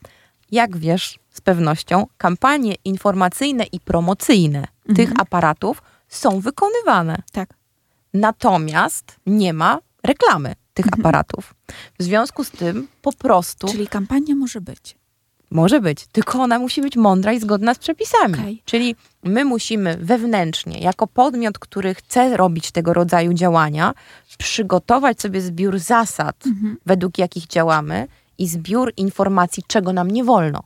Jak 0.50 0.76
wiesz 0.76 1.18
z 1.30 1.40
pewnością, 1.40 2.06
kampanie 2.18 2.74
informacyjne 2.84 3.64
i 3.64 3.80
promocyjne 3.80 4.64
tych 4.96 5.20
aparatów 5.20 5.82
są 6.08 6.40
wykonywane. 6.40 7.22
Tak. 7.32 7.54
Natomiast 8.14 9.16
nie 9.26 9.52
ma 9.52 9.78
reklamy 10.04 10.54
tych 10.74 10.86
aparatów. 10.92 11.54
W 11.98 12.02
związku 12.02 12.44
z 12.44 12.50
tym 12.50 12.88
po 13.02 13.12
prostu 13.12 13.68
Czyli 13.68 13.86
kampania 13.86 14.34
może 14.34 14.60
być. 14.60 14.96
Może 15.50 15.80
być, 15.80 16.06
tylko 16.12 16.42
ona 16.42 16.58
musi 16.58 16.80
być 16.82 16.96
mądra 16.96 17.32
i 17.32 17.40
zgodna 17.40 17.74
z 17.74 17.78
przepisami. 17.78 18.34
Okej. 18.34 18.62
Czyli 18.64 18.96
my 19.24 19.44
musimy 19.44 19.96
wewnętrznie, 20.00 20.78
jako 20.80 21.06
podmiot, 21.06 21.58
który 21.58 21.94
chce 21.94 22.36
robić 22.36 22.70
tego 22.70 22.94
rodzaju 22.94 23.32
działania, 23.32 23.94
przygotować 24.38 25.20
sobie 25.20 25.40
zbiór 25.40 25.78
zasad, 25.78 26.46
Mhm. 26.46 26.76
według 26.86 27.18
jakich 27.18 27.46
działamy 27.46 28.06
i 28.38 28.48
zbiór 28.48 28.92
informacji, 28.96 29.62
czego 29.66 29.92
nam 29.92 30.10
nie 30.10 30.24
wolno. 30.24 30.62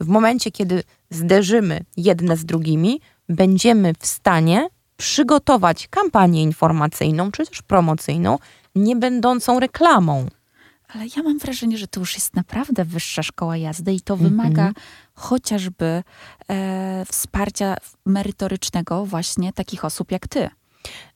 W 0.00 0.06
momencie, 0.08 0.50
kiedy 0.50 0.82
zderzymy 1.10 1.80
jedne 1.96 2.36
z 2.36 2.44
drugimi, 2.44 3.00
będziemy 3.28 3.92
w 3.98 4.06
stanie 4.06 4.68
przygotować 4.96 5.88
kampanię 5.88 6.42
informacyjną 6.42 7.30
czy 7.32 7.46
też 7.46 7.62
promocyjną, 7.62 8.38
nie 8.74 8.96
będącą 8.96 9.60
reklamą. 9.60 10.26
Ale 10.94 11.04
ja 11.16 11.22
mam 11.22 11.38
wrażenie, 11.38 11.78
że 11.78 11.86
to 11.88 12.00
już 12.00 12.14
jest 12.14 12.36
naprawdę 12.36 12.84
wyższa 12.84 13.22
szkoła 13.22 13.56
jazdy 13.56 13.92
i 13.92 14.00
to 14.00 14.14
Mhm. 14.14 14.30
wymaga 14.30 14.72
chociażby 15.14 16.02
e, 16.50 17.04
wsparcia 17.08 17.76
merytorycznego 18.06 19.06
właśnie 19.06 19.52
takich 19.52 19.84
osób 19.84 20.10
jak 20.12 20.28
ty. 20.28 20.48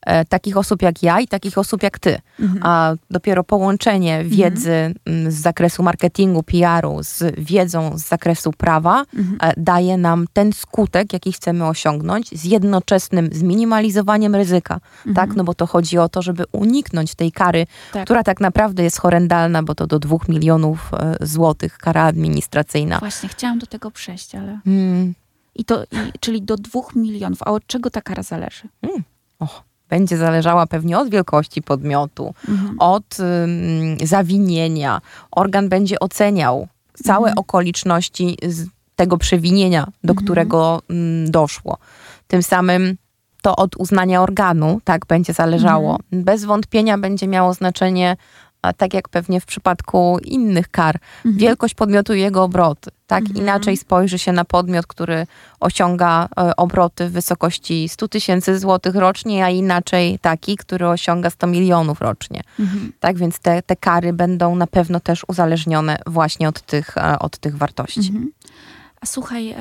E, 0.01 0.25
takich 0.25 0.57
osób 0.57 0.81
jak 0.81 1.03
ja 1.03 1.19
i 1.19 1.27
takich 1.27 1.57
osób 1.57 1.83
jak 1.83 1.99
ty. 1.99 2.17
Mhm. 2.39 2.59
A 2.63 2.93
dopiero 3.09 3.43
połączenie 3.43 4.23
wiedzy 4.23 4.93
mm, 5.05 5.31
z 5.31 5.35
zakresu 5.35 5.83
marketingu, 5.83 6.43
PR-u 6.43 7.03
z 7.03 7.35
wiedzą 7.37 7.97
z 7.97 8.07
zakresu 8.07 8.51
prawa 8.51 9.05
Mhm. 9.17 9.37
e, 9.41 9.53
daje 9.57 9.97
nam 9.97 10.25
ten 10.33 10.53
skutek, 10.53 11.13
jaki 11.13 11.31
chcemy 11.31 11.65
osiągnąć, 11.67 12.29
z 12.39 12.43
jednoczesnym 12.43 13.29
zminimalizowaniem 13.31 14.35
ryzyka. 14.35 14.79
Tak? 15.15 15.35
No 15.35 15.43
bo 15.43 15.53
to 15.53 15.67
chodzi 15.67 15.97
o 15.97 16.09
to, 16.09 16.21
żeby 16.21 16.43
uniknąć 16.51 17.15
tej 17.15 17.31
kary, 17.31 17.67
Tak. 17.93 18.03
która 18.05 18.23
tak 18.23 18.39
naprawdę 18.39 18.83
jest 18.83 18.99
horrendalna, 19.01 19.63
bo 19.63 19.75
to 19.75 19.87
do 19.87 19.99
dwóch 19.99 20.27
milionów 20.29 20.91
e, 20.93 21.15
złotych 21.27 21.77
kara 21.77 22.03
administracyjna. 22.03 22.99
Właśnie, 22.99 23.29
chciałam 23.29 23.59
do 23.59 23.65
tego 23.65 23.91
przejść, 23.91 24.35
ale... 24.35 24.59
Mm, 24.67 25.13
I 25.55 25.65
to, 25.65 25.83
i, 25.83 25.87
czyli 26.19 26.41
do 26.41 26.55
dwóch 26.57 26.95
milionów. 26.95 27.43
A 27.43 27.45
od 27.51 27.67
czego 27.67 27.89
ta 27.89 28.01
kara 28.01 28.23
zależy? 28.23 28.67
Będzie 29.89 30.17
zależała 30.17 30.67
pewnie 30.67 30.99
od 30.99 31.09
wielkości 31.09 31.61
podmiotu, 31.61 32.33
Mhm. 32.49 32.75
od 32.79 33.17
zawinienia. 34.03 35.01
Organ 35.31 35.69
będzie 35.69 35.99
oceniał 35.99 36.67
całe 37.03 37.27
Mhm. 37.29 37.37
okoliczności 37.39 38.37
tego 38.95 39.17
przewinienia, 39.17 39.87
do 40.03 40.11
Mhm. 40.11 40.25
którego 40.25 40.81
doszło. 41.25 41.77
Tym 42.27 42.43
samym 42.43 42.97
to 43.41 43.55
od 43.55 43.75
uznania 43.75 44.21
organu 44.21 44.81
tak 44.83 45.05
będzie 45.05 45.33
zależało. 45.33 45.91
Mhm. 46.03 46.23
Bez 46.23 46.45
wątpienia 46.45 46.97
będzie 46.97 47.27
miało 47.27 47.53
znaczenie, 47.53 48.17
tak 48.73 48.93
jak 48.93 49.09
pewnie 49.09 49.41
w 49.41 49.45
przypadku 49.45 50.17
innych 50.23 50.71
kar, 50.71 50.95
Mhm. 51.25 51.37
wielkość 51.37 51.73
podmiotu 51.73 52.13
i 52.13 52.19
jego 52.21 52.43
obroty. 52.43 52.91
Tak, 53.07 53.19
Mhm. 53.23 53.37
inaczej 53.43 53.77
spojrzy 53.77 54.19
się 54.19 54.31
na 54.31 54.45
podmiot, 54.45 54.87
który 54.87 55.27
osiąga 55.59 56.27
e, 56.37 56.55
obroty 56.55 57.09
w 57.09 57.11
wysokości 57.11 57.89
100 57.89 58.07
tysięcy 58.07 58.59
złotych 58.59 58.95
rocznie, 58.95 59.45
a 59.45 59.49
inaczej 59.49 60.19
taki, 60.19 60.57
który 60.57 60.87
osiąga 60.87 61.29
100 61.29 61.47
milionów 61.47 62.01
rocznie. 62.01 62.41
Mhm. 62.59 62.93
Tak 62.99 63.17
więc 63.17 63.39
te, 63.39 63.61
te 63.61 63.75
kary 63.75 64.13
będą 64.13 64.55
na 64.55 64.67
pewno 64.67 64.99
też 64.99 65.21
uzależnione 65.27 65.97
właśnie 66.05 66.49
od 66.49 66.61
tych, 66.61 66.97
e, 66.97 67.19
od 67.19 67.37
tych 67.37 67.57
wartości. 67.57 67.99
Mhm. 67.99 68.31
A 69.01 69.05
słuchaj, 69.05 69.55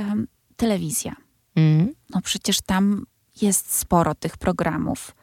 telewizja. 0.57 1.13
Mhm. 1.57 1.95
No 2.11 2.21
przecież 2.21 2.61
tam 2.61 3.07
jest 3.43 3.75
sporo 3.79 4.15
tych 4.15 4.37
programów. 4.37 5.15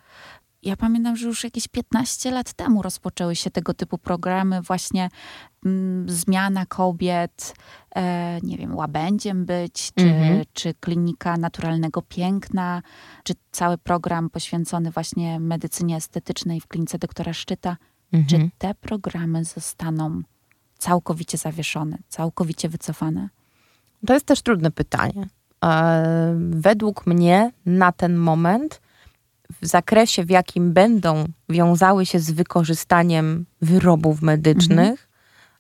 Ja 0.64 0.76
pamiętam, 0.78 1.16
że 1.16 1.28
już 1.28 1.44
jakieś 1.44 1.68
15 1.68 2.32
lat 2.32 2.54
temu 2.54 2.82
rozpoczęły 2.82 3.36
się 3.36 3.52
tego 3.52 3.74
typu 3.74 3.98
programy, 3.98 4.62
właśnie 4.62 5.10
mm, 5.66 6.10
zmiana 6.10 6.66
kobiet, 6.66 7.54
e, 7.96 8.40
nie 8.44 8.58
wiem, 8.58 8.76
łabędziem 8.76 9.46
być, 9.46 9.92
czy, 9.96 10.04
Mhm. 10.06 10.44
czy 10.54 10.74
klinika 10.74 11.38
naturalnego 11.38 12.02
piękna, 12.02 12.82
czy 13.24 13.34
cały 13.52 13.78
program 13.78 14.30
poświęcony 14.30 14.92
właśnie 14.92 15.40
medycynie 15.40 15.96
estetycznej 15.96 16.62
w 16.62 16.68
klinice 16.68 16.98
doktora 17.00 17.34
Szczyta. 17.34 17.78
Mhm. 18.14 18.28
Czy 18.28 18.58
te 18.58 18.76
programy 18.76 19.46
zostaną 19.46 20.22
całkowicie 20.78 21.38
zawieszone, 21.38 21.98
całkowicie 22.10 22.70
wycofane? 22.70 23.30
To 24.08 24.14
jest 24.14 24.26
też 24.26 24.42
trudne 24.42 24.72
pytanie. 24.72 25.28
E, 25.66 26.36
Według 26.50 27.08
mnie 27.08 27.52
na 27.66 27.92
ten 27.92 28.16
moment, 28.16 28.82
w 29.62 29.66
zakresie, 29.68 30.24
w 30.26 30.30
jakim 30.30 30.74
będą 30.74 31.26
wiązały 31.50 32.06
się 32.06 32.20
z 32.20 32.32
wykorzystaniem 32.32 33.46
wyrobów 33.62 34.22
medycznych, 34.22 35.10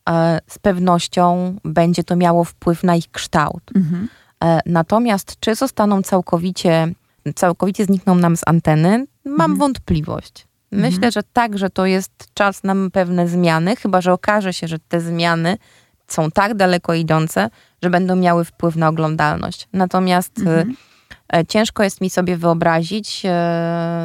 e, 0.09 0.39
z 0.47 0.59
pewnością 0.59 1.55
będzie 1.63 2.03
to 2.03 2.15
miało 2.15 2.43
wpływ 2.43 2.83
na 2.83 2.95
ich 2.95 3.11
kształt. 3.11 3.63
Mhm. 3.75 4.07
E, 4.43 4.59
Natomiast 4.65 5.39
czy 5.39 5.55
zostaną 5.55 6.01
całkowicie, 6.01 6.93
całkowicie 7.35 7.85
znikną 7.85 8.15
nam 8.15 8.37
z 8.37 8.41
anteny, 8.45 9.05
mam 9.25 9.33
Mhm. 9.51 9.57
wątpliwość. 9.57 10.47
Myślę, 10.71 11.11
że 11.11 11.23
tak, 11.33 11.57
że 11.57 11.69
to 11.69 11.85
jest 11.85 12.11
czas 12.33 12.63
na 12.63 12.75
pewne 12.93 13.27
zmiany, 13.27 13.75
chyba 13.75 14.01
że 14.01 14.13
okaże 14.13 14.53
się, 14.53 14.67
że 14.67 14.79
te 14.79 15.01
zmiany 15.01 15.57
są 16.07 16.31
tak 16.31 16.53
daleko 16.53 16.93
idące, 16.93 17.49
że 17.83 17.89
będą 17.89 18.15
miały 18.15 18.45
wpływ 18.45 18.75
na 18.75 18.87
oglądalność. 18.87 19.67
Natomiast 19.73 20.37
e, 20.37 20.41
Mhm. 20.41 20.75
Ciężko 21.47 21.83
jest 21.83 22.01
mi 22.01 22.09
sobie 22.09 22.37
wyobrazić 22.37 23.21
e, 23.25 23.29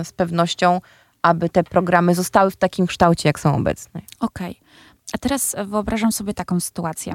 z 0.05 0.13
pewnością, 0.13 0.81
aby 1.23 1.49
te 1.49 1.65
programy 1.65 2.15
zostały 2.15 2.51
w 2.51 2.57
takim 2.57 2.87
kształcie, 2.87 3.29
jak 3.29 3.41
są 3.41 3.57
obecne. 3.57 4.01
Okej. 4.21 4.61
A 5.13 5.19
teraz 5.19 5.57
wyobrażam 5.65 6.13
sobie 6.13 6.35
taką 6.35 6.61
sytuację. 6.61 7.15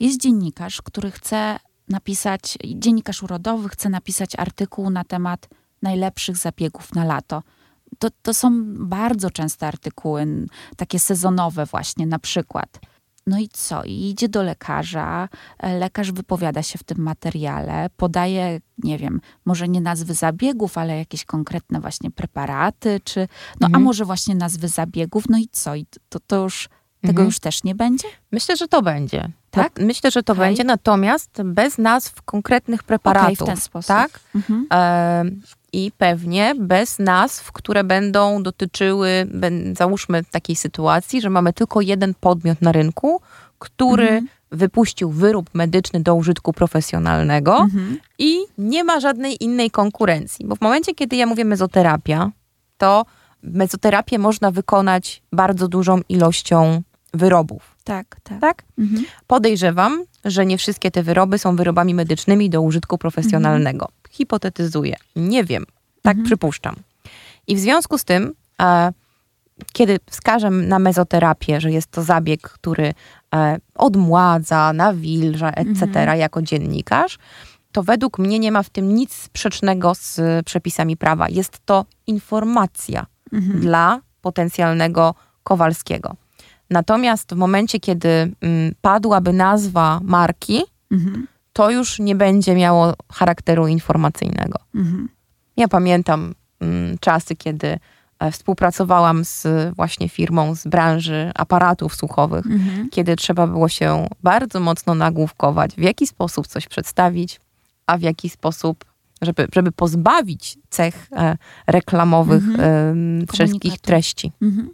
Jest 0.00 0.20
dziennikarz, 0.20 0.82
który 0.82 1.10
chce 1.10 1.58
napisać, 1.88 2.58
dziennikarz 2.64 3.22
urodowy 3.22 3.68
chce 3.68 3.88
napisać 3.88 4.30
artykuł 4.38 4.90
na 4.90 5.04
temat 5.04 5.48
najlepszych 5.82 6.36
zabiegów 6.36 6.94
na 6.94 7.04
lato. 7.04 7.42
To, 7.98 8.08
to 8.22 8.34
są 8.34 8.64
bardzo 8.66 9.30
częste 9.30 9.66
artykuły, 9.66 10.26
takie 10.76 10.98
sezonowe 10.98 11.66
właśnie 11.66 12.06
na 12.06 12.18
przykład. 12.18 12.80
No 13.26 13.38
i 13.38 13.48
co? 13.52 13.84
I 13.84 14.10
idzie 14.10 14.28
do 14.28 14.42
lekarza, 14.42 15.28
e, 15.58 15.78
lekarz 15.78 16.12
wypowiada 16.12 16.62
się 16.62 16.78
w 16.78 16.82
tym 16.82 16.98
materiale, 16.98 17.90
podaje, 17.96 18.60
nie 18.78 18.98
wiem, 18.98 19.20
może 19.44 19.68
nie 19.68 19.80
nazwy 19.80 20.14
zabiegów, 20.14 20.78
ale 20.78 20.98
jakieś 20.98 21.24
konkretne 21.24 21.80
właśnie 21.80 22.10
preparaty, 22.10 23.00
czy, 23.04 23.20
no 23.60 23.64
a 23.66 23.68
Mhm. 23.68 23.84
może 23.84 24.04
właśnie 24.04 24.34
nazwy 24.34 24.68
zabiegów, 24.68 25.24
no 25.28 25.38
i 25.38 25.48
co? 25.52 25.74
I 25.74 25.86
to, 26.08 26.20
to 26.26 26.36
już, 26.42 26.68
tego 27.00 27.10
Mhm. 27.10 27.26
już 27.26 27.38
też 27.38 27.64
nie 27.64 27.74
będzie? 27.74 28.08
Myślę, 28.32 28.56
że 28.56 28.68
to 28.68 28.82
będzie. 28.82 29.28
Tak? 29.50 29.72
Myślę, 29.80 30.10
że 30.10 30.22
to 30.22 30.32
Okej. 30.32 30.44
będzie, 30.44 30.64
natomiast 30.64 31.42
bez 31.44 31.78
nazw 31.78 32.22
konkretnych 32.22 32.82
preparatów. 32.82 33.38
w 33.38 33.44
ten 33.46 33.56
sposób. 33.56 33.88
Tak? 33.88 34.20
Mhm. 34.34 34.66
E, 34.72 35.24
I 35.74 35.92
pewnie 35.98 36.54
bez 36.58 36.98
nazw, 36.98 37.52
które 37.52 37.84
będą 37.84 38.42
dotyczyły, 38.42 39.26
załóżmy 39.76 40.24
takiej 40.24 40.56
sytuacji, 40.56 41.20
że 41.20 41.30
mamy 41.30 41.52
tylko 41.52 41.80
jeden 41.80 42.14
podmiot 42.20 42.62
na 42.62 42.72
rynku, 42.72 43.20
który 43.58 44.04
Mhm. 44.08 44.28
wypuścił 44.52 45.10
wyrób 45.10 45.50
medyczny 45.54 46.00
do 46.00 46.14
użytku 46.14 46.52
profesjonalnego 46.52 47.56
Mhm. 47.58 47.98
i 48.18 48.38
nie 48.58 48.84
ma 48.84 49.00
żadnej 49.00 49.44
innej 49.44 49.70
konkurencji. 49.70 50.46
Bo 50.46 50.56
w 50.56 50.60
momencie, 50.60 50.94
kiedy 50.94 51.16
ja 51.16 51.26
mówię 51.26 51.44
mezoterapia, 51.44 52.30
to 52.78 53.06
mezoterapię 53.42 54.18
można 54.18 54.50
wykonać 54.50 55.22
bardzo 55.32 55.68
dużą 55.68 56.00
ilością 56.08 56.82
wyrobów. 57.14 57.76
Tak, 57.84 58.16
tak. 58.22 58.40
Tak? 58.40 58.62
Mhm. 58.78 59.04
Podejrzewam, 59.26 60.04
że 60.24 60.46
nie 60.46 60.58
wszystkie 60.58 60.90
te 60.90 61.02
wyroby 61.02 61.38
są 61.38 61.56
wyrobami 61.56 61.94
medycznymi 61.94 62.50
do 62.50 62.62
użytku 62.62 62.98
profesjonalnego. 62.98 63.88
Hipotetyzuję. 64.14 64.96
Nie 65.16 65.44
wiem. 65.44 65.64
Tak 66.02 66.10
Mhm. 66.12 66.24
przypuszczam. 66.26 66.74
I 67.46 67.56
w 67.56 67.60
związku 67.60 67.98
z 67.98 68.04
tym, 68.04 68.32
e, 68.62 68.92
kiedy 69.72 69.98
wskażę 70.10 70.50
na 70.50 70.78
mezoterapię, 70.78 71.60
że 71.60 71.72
jest 71.72 71.90
to 71.90 72.02
zabieg, 72.02 72.40
który 72.42 72.94
e, 73.34 73.56
odmładza, 73.74 74.72
nawilża, 74.72 75.50
etc., 75.50 75.84
Mhm. 75.84 76.18
jako 76.18 76.42
dziennikarz, 76.42 77.18
to 77.72 77.82
według 77.82 78.18
mnie 78.18 78.38
nie 78.38 78.52
ma 78.52 78.62
w 78.62 78.70
tym 78.70 78.94
nic 78.94 79.14
sprzecznego 79.14 79.94
z 79.94 80.20
przepisami 80.46 80.96
prawa. 80.96 81.28
Jest 81.28 81.58
to 81.64 81.84
informacja 82.06 83.06
Mhm. 83.32 83.60
dla 83.60 84.00
potencjalnego 84.20 85.14
Kowalskiego. 85.42 86.16
Natomiast 86.70 87.34
w 87.34 87.36
momencie, 87.36 87.80
kiedy 87.80 88.08
mm, 88.08 88.74
padłaby 88.80 89.32
nazwa 89.32 90.00
marki, 90.02 90.62
Mhm. 90.90 91.26
To 91.54 91.70
już 91.70 91.98
nie 91.98 92.14
będzie 92.14 92.54
miało 92.54 92.94
charakteru 93.12 93.66
informacyjnego. 93.66 94.58
Mhm. 94.74 95.08
Ja 95.56 95.68
pamiętam 95.68 96.34
mm, 96.60 96.98
czasy, 97.00 97.36
kiedy 97.36 97.78
e, 98.18 98.30
współpracowałam 98.30 99.24
z 99.24 99.46
właśnie 99.76 100.08
firmą 100.08 100.54
z 100.54 100.66
branży 100.66 101.30
aparatów 101.34 101.94
słuchowych, 101.96 102.46
Mhm. 102.46 102.90
kiedy 102.90 103.16
trzeba 103.16 103.46
było 103.46 103.68
się 103.68 104.06
bardzo 104.22 104.60
mocno 104.60 104.94
nagłówkować, 104.94 105.74
w 105.74 105.80
jaki 105.82 106.06
sposób 106.06 106.46
coś 106.46 106.66
przedstawić, 106.66 107.40
a 107.86 107.98
w 107.98 108.02
jaki 108.02 108.28
sposób, 108.28 108.84
żeby, 109.22 109.48
żeby 109.54 109.72
pozbawić 109.72 110.58
cech 110.70 111.08
e, 111.12 111.36
reklamowych 111.66 112.42
em, 112.58 113.24
wszystkich 113.32 113.78
treści. 113.78 114.32
Mhm. 114.42 114.70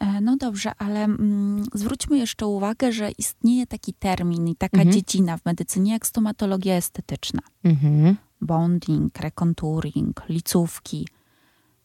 E, 0.00 0.20
No 0.20 0.36
dobrze, 0.36 0.72
ale 0.78 1.04
mm, 1.04 1.64
zwróćmy 1.74 2.18
jeszcze 2.18 2.46
uwagę, 2.46 2.92
że 2.92 3.10
istnieje 3.10 3.66
taki 3.66 3.94
termin 3.94 4.48
i 4.48 4.56
taka 4.56 4.76
Mhm. 4.76 4.92
dziedzina 4.92 5.36
w 5.38 5.44
medycynie 5.44 5.92
jak 5.92 6.06
stomatologia 6.06 6.74
estetyczna. 6.74 7.40
Mhm. 7.64 8.16
Bonding, 8.40 9.18
rekonturing, 9.20 10.22
licówki, 10.28 11.08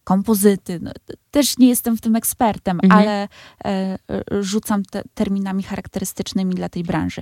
kompozyty. 0.03 0.79
No, 0.81 0.91
też 1.31 1.57
nie 1.57 1.67
jestem 1.67 1.97
w 1.97 2.01
tym 2.01 2.15
ekspertem, 2.15 2.79
Mhm. 2.83 3.01
ale 3.01 3.23
e, 3.23 3.27
e, 3.65 4.43
rzucam 4.43 4.83
te 4.85 5.03
terminami 5.13 5.63
charakterystycznymi 5.63 6.55
dla 6.55 6.69
tej 6.69 6.83
branży. 6.83 7.21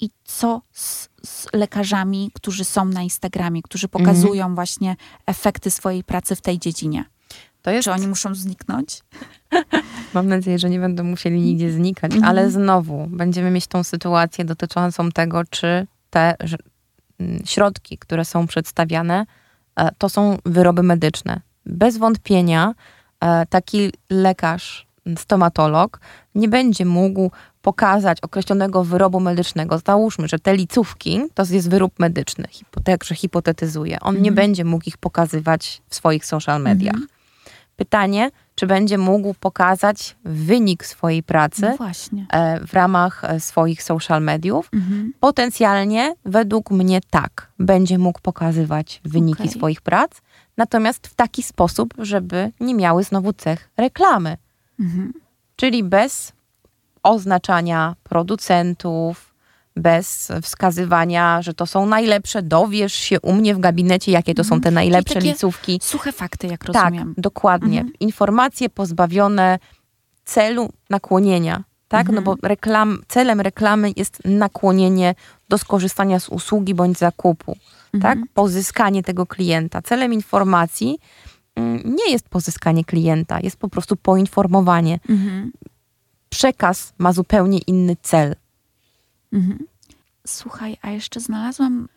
I 0.00 0.10
co 0.24 0.62
z, 0.72 1.08
z 1.24 1.46
lekarzami, 1.52 2.30
którzy 2.34 2.64
są 2.64 2.84
na 2.84 3.02
Instagramie, 3.02 3.62
którzy 3.62 3.86
Mhm. 3.86 4.04
pokazują 4.04 4.54
właśnie 4.54 4.96
efekty 5.26 5.70
swojej 5.70 6.04
pracy 6.04 6.36
w 6.36 6.40
tej 6.40 6.58
dziedzinie? 6.58 7.04
To 7.62 7.70
jest, 7.70 7.84
Czy 7.84 7.92
oni 7.92 8.08
muszą 8.08 8.34
zniknąć? 8.34 9.00
mam 10.14 10.28
nadzieję, 10.28 10.58
że 10.58 10.70
nie 10.70 10.78
będą 10.80 11.04
musieli 11.04 11.40
nigdzie 11.40 11.72
znikać, 11.72 12.12
Mhm. 12.14 12.30
ale 12.30 12.50
znowu 12.50 13.06
będziemy 13.10 13.50
mieć 13.50 13.66
tą 13.66 13.84
sytuację 13.84 14.44
dotyczącą 14.44 15.10
tego, 15.10 15.42
czy 15.50 15.86
te 16.10 16.36
mm, 17.20 17.42
środki, 17.44 17.98
które 17.98 18.24
są 18.24 18.46
przedstawiane, 18.46 19.26
e, 19.76 19.90
to 19.98 20.08
są 20.08 20.38
wyroby 20.46 20.82
medyczne. 20.82 21.40
bez 21.66 21.96
wątpienia 21.98 22.74
e, 23.20 23.46
taki 23.46 23.92
lekarz, 24.10 24.86
stomatolog 25.18 26.00
nie 26.34 26.48
będzie 26.48 26.84
mógł 26.84 27.30
pokazać 27.62 28.20
określonego 28.20 28.84
wyrobu 28.84 29.20
medycznego. 29.20 29.78
Załóżmy, 29.86 30.28
że 30.28 30.38
te 30.38 30.56
licówki 30.56 31.20
to 31.34 31.42
jest 31.50 31.70
wyrób 31.70 31.98
medyczny, 31.98 32.44
także 32.84 33.14
hipotetyzuję. 33.14 34.00
On 34.00 34.14
nie 34.14 34.18
Mhm. 34.30 34.34
będzie 34.34 34.64
mógł 34.64 34.84
ich 34.86 34.98
pokazywać 34.98 35.82
w 35.88 35.94
swoich 35.94 36.26
social 36.26 36.62
mediach. 36.62 36.94
Mhm. 36.94 37.08
Pytanie, 37.76 38.30
czy 38.62 38.66
będzie 38.66 38.98
mógł 38.98 39.34
pokazać 39.34 40.16
wynik 40.24 40.86
swojej 40.86 41.22
pracy 41.22 41.62
No 41.62 42.22
e, 42.32 42.66
w 42.66 42.74
ramach 42.74 43.24
e, 43.24 43.40
swoich 43.40 43.82
social 43.82 44.22
mediów? 44.22 44.68
Mhm. 44.72 45.12
Potencjalnie, 45.20 46.14
według 46.24 46.70
mnie 46.70 47.00
tak, 47.10 47.48
będzie 47.58 47.98
mógł 47.98 48.20
pokazywać 48.20 49.00
wyniki 49.04 49.42
Okej. 49.42 49.52
swoich 49.52 49.80
prac, 49.80 50.10
natomiast 50.56 51.06
w 51.06 51.14
taki 51.14 51.42
sposób, 51.42 51.94
żeby 51.98 52.50
nie 52.60 52.74
miały 52.74 53.04
znowu 53.04 53.32
cech 53.32 53.70
reklamy. 53.76 54.36
Mhm. 54.80 55.12
Czyli 55.56 55.84
bez 55.84 56.32
oznaczania 57.02 57.96
producentów, 58.02 59.31
bez 59.76 60.32
wskazywania, 60.42 61.42
że 61.42 61.54
to 61.54 61.66
są 61.66 61.86
najlepsze, 61.86 62.42
dowiesz 62.42 62.94
się 62.94 63.20
u 63.20 63.32
mnie 63.32 63.54
w 63.54 63.58
gabinecie, 63.60 64.12
jakie 64.12 64.34
to 64.34 64.44
są 64.44 64.60
te 64.60 64.70
najlepsze 64.70 65.14
takie 65.14 65.26
licówki. 65.26 65.78
Suche 65.82 66.12
fakty, 66.12 66.46
jak 66.46 66.64
Tak, 66.64 66.74
rozumiem. 66.74 67.14
dokładnie. 67.18 67.78
Mhm. 67.80 67.92
Informacje 68.00 68.70
pozbawione 68.70 69.58
celu 70.24 70.70
nakłonienia, 70.90 71.64
tak? 71.88 72.00
Mhm. 72.00 72.14
No 72.16 72.22
bo 72.22 72.48
reklam, 72.48 73.02
celem 73.08 73.40
reklamy 73.40 73.92
jest 73.96 74.18
nakłonienie 74.24 75.14
do 75.48 75.58
skorzystania 75.58 76.20
z 76.20 76.28
usługi 76.28 76.74
bądź 76.74 76.98
zakupu, 76.98 77.56
tak? 77.92 78.18
Mhm. 78.18 78.24
Pozyskanie 78.34 79.02
tego 79.02 79.26
klienta. 79.26 79.82
Celem 79.82 80.12
informacji 80.12 80.98
mm, 81.56 81.82
nie 81.84 82.12
jest 82.12 82.28
pozyskanie 82.28 82.84
klienta, 82.84 83.40
jest 83.40 83.56
po 83.56 83.68
prostu 83.68 83.96
poinformowanie. 83.96 84.98
Mhm. 85.08 85.52
Przekaz 86.28 86.92
ma 86.98 87.12
zupełnie 87.12 87.58
inny 87.58 87.96
cel. 88.02 88.34
Mhm. 89.32 89.58
Słuchaj, 90.26 90.76
a 90.82 90.90
jeszcze 90.90 91.20
znalazłam, 91.20 91.88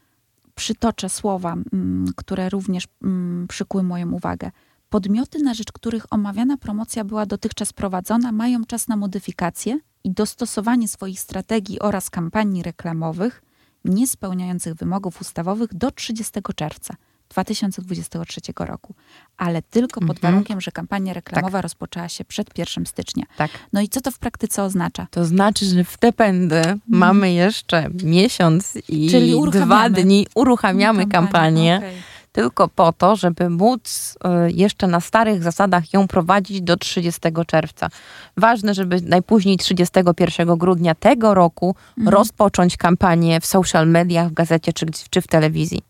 przytoczę 0.55 1.09
słowa, 1.09 1.53
mm, 1.73 2.13
które 2.15 2.49
również 2.49 2.87
mm, 3.03 3.47
przykuły 3.47 3.83
moją 3.83 4.11
uwagę. 4.11 4.51
Podmioty, 4.89 5.39
na 5.39 5.53
rzecz 5.53 5.71
których 5.71 6.13
omawiana 6.13 6.57
promocja 6.57 7.03
była 7.03 7.25
dotychczas 7.25 7.73
prowadzona, 7.73 8.31
mają 8.31 8.65
czas 8.65 8.87
na 8.87 8.95
modyfikację 8.95 9.79
i 10.03 10.11
dostosowanie 10.11 10.87
swoich 10.87 11.19
strategii 11.19 11.79
oraz 11.79 12.09
kampanii 12.09 12.63
reklamowych 12.63 13.41
nie 13.85 14.07
spełniających 14.07 14.73
wymogów 14.73 15.21
ustawowych 15.21 15.73
do 15.73 15.91
30 15.91 16.33
czerwca 16.55 16.95
2023 17.29 18.41
roku, 18.59 18.95
ale 19.37 19.61
tylko 19.61 19.99
pod 20.01 20.09
Mhm. 20.17 20.33
warunkiem, 20.33 20.61
że 20.61 20.71
kampania 20.71 21.13
reklamowa 21.13 21.61
rozpoczęła 21.61 22.09
się 22.09 22.25
przed 22.25 22.57
1 22.57 22.85
stycznia. 22.85 23.23
Tak. 23.37 23.51
No 23.73 23.81
i 23.81 23.89
co 23.89 24.01
to 24.01 24.11
w 24.11 24.19
praktyce 24.19 24.63
oznacza? 24.63 25.07
To 25.11 25.25
znaczy, 25.25 25.65
że 25.65 25.83
w 25.83 25.97
te 25.97 26.13
pędy 26.13 26.61
mamy 26.87 27.33
jeszcze 27.33 27.89
miesiąc 28.03 28.73
i. 28.89 29.09
Czyli 29.09 29.35
dwa 29.51 29.89
dni 29.89 30.27
uruchamiamy 30.35 31.07
kampanię. 31.07 31.75
Okej. 31.77 31.95
tylko 32.31 32.67
po 32.67 32.93
to, 32.93 33.15
żeby 33.15 33.49
móc 33.49 34.15
y, 34.47 34.51
jeszcze 34.51 34.87
na 34.87 34.99
starych 34.99 35.43
zasadach 35.43 35.93
ją 35.93 36.07
prowadzić 36.07 36.61
do 36.61 36.77
30 36.77 37.21
czerwca. 37.47 37.89
Ważne, 38.37 38.73
żeby 38.73 39.01
najpóźniej 39.01 39.57
31 39.57 40.57
grudnia 40.57 40.95
tego 40.95 41.33
roku 41.33 41.75
Mhm. 41.97 42.13
rozpocząć 42.15 42.77
kampanię 42.77 43.41
w 43.41 43.45
social 43.45 43.87
mediach, 43.87 44.29
w 44.29 44.33
gazecie 44.33 44.73
czy, 44.73 44.85
czy 45.09 45.21
w 45.21 45.27
telewizji. 45.27 45.81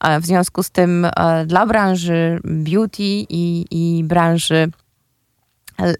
E, 0.00 0.20
W 0.20 0.26
związku 0.26 0.62
z 0.62 0.70
tym 0.70 1.04
e, 1.04 1.46
dla 1.46 1.66
branży 1.66 2.40
beauty 2.44 3.02
i, 3.28 3.64
i 3.70 4.04
branży 4.04 4.70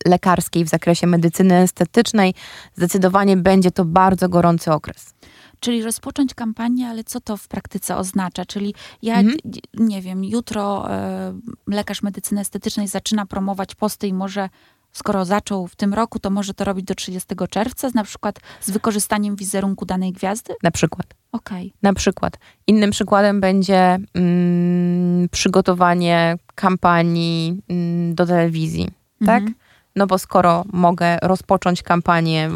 lekarskiej 0.06 0.64
w 0.64 0.68
zakresie 0.68 1.06
medycyny 1.06 1.54
estetycznej 1.56 2.34
zdecydowanie 2.76 3.36
będzie 3.36 3.70
to 3.70 3.84
bardzo 3.84 4.28
gorący 4.28 4.72
okres. 4.72 5.14
Czyli 5.60 5.82
rozpocząć 5.82 6.34
kampanię, 6.34 6.88
ale 6.88 7.04
co 7.04 7.20
to 7.20 7.36
w 7.36 7.48
praktyce 7.48 7.96
oznacza? 7.96 8.44
Czyli 8.44 8.74
ja, 9.02 9.14
Mhm. 9.18 9.36
nie 9.74 10.02
wiem, 10.02 10.24
jutro 10.24 10.90
e, 10.90 11.34
lekarz 11.66 12.02
medycyny 12.02 12.40
estetycznej 12.40 12.88
zaczyna 12.88 13.26
promować 13.26 13.74
posty 13.74 14.06
i 14.08 14.12
może, 14.12 14.48
skoro 14.96 15.24
zaczął 15.24 15.66
w 15.66 15.76
tym 15.76 15.94
roku, 15.94 16.18
to 16.18 16.30
może 16.30 16.54
to 16.54 16.64
robić 16.64 16.84
do 16.84 16.94
30 16.94 17.28
czerwca, 17.50 17.88
na 17.94 18.04
przykład 18.04 18.40
z 18.60 18.70
wykorzystaniem 18.70 19.36
wizerunku 19.36 19.86
danej 19.86 20.12
gwiazdy? 20.12 20.54
Na 20.62 20.70
przykład. 20.70 21.06
Okej. 21.32 21.72
Na 21.82 21.94
przykład. 21.94 22.38
Innym 22.66 22.90
przykładem 22.90 23.40
będzie 23.40 23.98
mm, 24.14 25.28
przygotowanie 25.28 26.36
kampanii 26.54 27.62
mm, 27.68 28.14
do 28.14 28.26
telewizji, 28.26 28.88
tak? 29.26 29.42
Mhm. 29.42 29.54
No 29.96 30.06
bo 30.06 30.18
skoro 30.18 30.64
mogę 30.72 31.18
rozpocząć 31.22 31.82
kampanię 31.82 32.50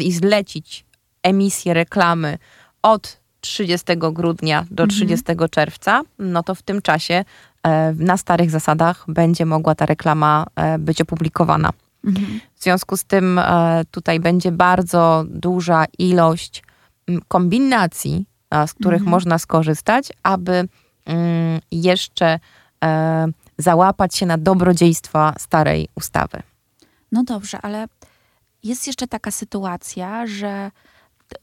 i 0.00 0.12
zlecić 0.12 0.84
emisję 1.22 1.74
reklamy 1.74 2.38
od 2.82 3.20
30 3.40 3.86
grudnia 3.96 4.66
do 4.70 4.82
Mhm. 4.82 4.88
30 4.88 5.24
czerwca, 5.50 6.02
no 6.18 6.42
to 6.42 6.54
w 6.54 6.62
tym 6.62 6.82
czasie 6.82 7.24
na 7.94 8.16
starych 8.16 8.50
zasadach 8.50 9.04
będzie 9.08 9.46
mogła 9.46 9.74
ta 9.74 9.86
reklama 9.86 10.46
e, 10.56 10.78
być 10.78 11.00
opublikowana. 11.00 11.70
Mhm. 12.04 12.40
W 12.54 12.62
związku 12.62 12.96
z 12.96 13.04
tym 13.04 13.38
e, 13.38 13.82
tutaj 13.90 14.20
będzie 14.20 14.52
bardzo 14.52 15.24
duża 15.28 15.84
ilość 15.98 16.62
mm, 17.06 17.22
kombinacji, 17.28 18.26
z 18.66 18.74
których 18.74 19.00
Mhm. 19.00 19.10
można 19.10 19.38
skorzystać, 19.38 20.12
aby 20.22 20.68
mm, 21.04 21.60
jeszcze 21.70 22.38
e, 22.84 23.26
załapać 23.58 24.16
się 24.16 24.26
na 24.26 24.38
dobrodziejstwa 24.38 25.34
starej 25.38 25.88
ustawy. 25.94 26.42
No 27.12 27.24
dobrze, 27.24 27.58
ale 27.62 27.86
jest 28.62 28.86
jeszcze 28.86 29.06
taka 29.06 29.30
sytuacja, 29.30 30.26
że 30.26 30.70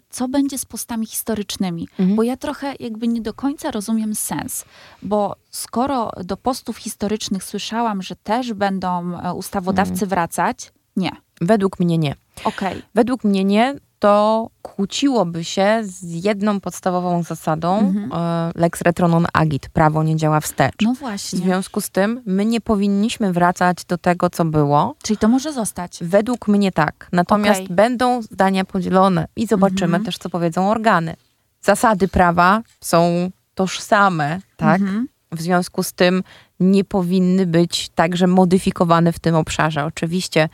co 0.09 0.27
będzie 0.27 0.57
z 0.57 0.65
postami 0.65 1.05
historycznymi? 1.05 1.87
Mhm. 1.99 2.15
Bo 2.15 2.23
ja 2.23 2.37
trochę 2.37 2.73
jakby 2.79 3.07
nie 3.07 3.21
do 3.21 3.33
końca 3.33 3.71
rozumiem 3.71 4.15
sens, 4.15 4.65
bo 5.01 5.35
skoro 5.51 6.11
do 6.23 6.37
postów 6.37 6.77
historycznych 6.77 7.43
słyszałam, 7.43 8.01
że 8.01 8.15
też 8.15 8.53
będą 8.53 9.19
e, 9.19 9.33
ustawodawcy 9.33 10.07
wracać, 10.07 10.71
nie. 10.95 11.11
Według 11.41 11.79
mnie 11.79 11.97
nie. 11.97 12.15
Okej. 12.43 12.81
Według 12.95 13.23
mnie 13.23 13.43
nie, 13.43 13.75
to 14.03 14.49
kłóciłoby 14.61 15.43
się 15.43 15.79
z 15.83 16.25
jedną 16.25 16.59
podstawową 16.59 17.23
zasadą 17.23 17.79
Mhm. 17.79 18.11
e, 18.13 18.51
lex 18.55 18.81
retro 18.81 19.07
non 19.07 19.27
agit, 19.33 19.69
prawo 19.69 20.03
nie 20.03 20.15
działa 20.15 20.39
wstecz. 20.39 20.75
No 20.81 20.93
W 20.95 20.99
właśnie. 20.99 21.39
związku 21.39 21.81
z 21.81 21.89
tym 21.89 22.21
my 22.25 22.45
nie 22.45 22.61
powinniśmy 22.61 23.33
wracać 23.33 23.85
do 23.85 23.97
tego, 23.97 24.29
co 24.29 24.45
było, 24.45 24.95
Czyli 25.03 25.17
to 25.17 25.27
może 25.27 25.53
zostać. 25.53 25.97
Według 26.01 26.47
mnie 26.47 26.71
tak. 26.71 27.07
Natomiast 27.11 27.61
Okej. 27.61 27.75
będą 27.75 28.21
zdania 28.21 28.65
podzielone 28.65 29.27
i 29.35 29.47
zobaczymy 29.47 29.85
Mhm. 29.85 30.03
też, 30.03 30.17
co 30.17 30.29
powiedzą 30.29 30.69
organy. 30.71 31.15
Zasady 31.61 32.07
prawa 32.07 32.61
są 32.81 33.29
tożsame, 33.55 34.39
tak? 34.57 34.81
Mhm. 34.81 35.07
W 35.31 35.41
związku 35.41 35.83
z 35.83 35.93
tym 35.93 36.23
nie 36.59 36.83
powinny 36.83 37.45
być 37.45 37.89
także 37.95 38.27
modyfikowane 38.27 39.13
w 39.13 39.19
tym 39.19 39.35
obszarze. 39.35 39.85
Oczywiście 39.85 40.49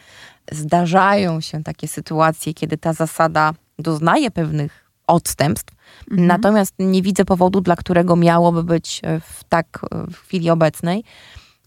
zdarzają 0.52 1.42
się 1.42 1.64
takie 1.64 1.88
sytuacje, 1.88 2.54
kiedy 2.54 2.78
ta 2.78 2.94
zasada 2.94 3.54
doznaje 3.80 4.32
pewnych 4.32 4.86
odstępstw, 5.08 5.74
Mhm. 6.12 6.28
natomiast 6.28 6.74
nie 6.80 7.02
widzę 7.02 7.26
powodu, 7.26 7.62
dla 7.62 7.76
którego 7.76 8.16
miałoby 8.16 8.64
być 8.64 9.02
e, 9.04 9.20
w 9.20 9.44
tak 9.50 9.80
e, 9.92 10.12
w 10.12 10.16
chwili 10.18 10.50
obecnej. 10.50 11.04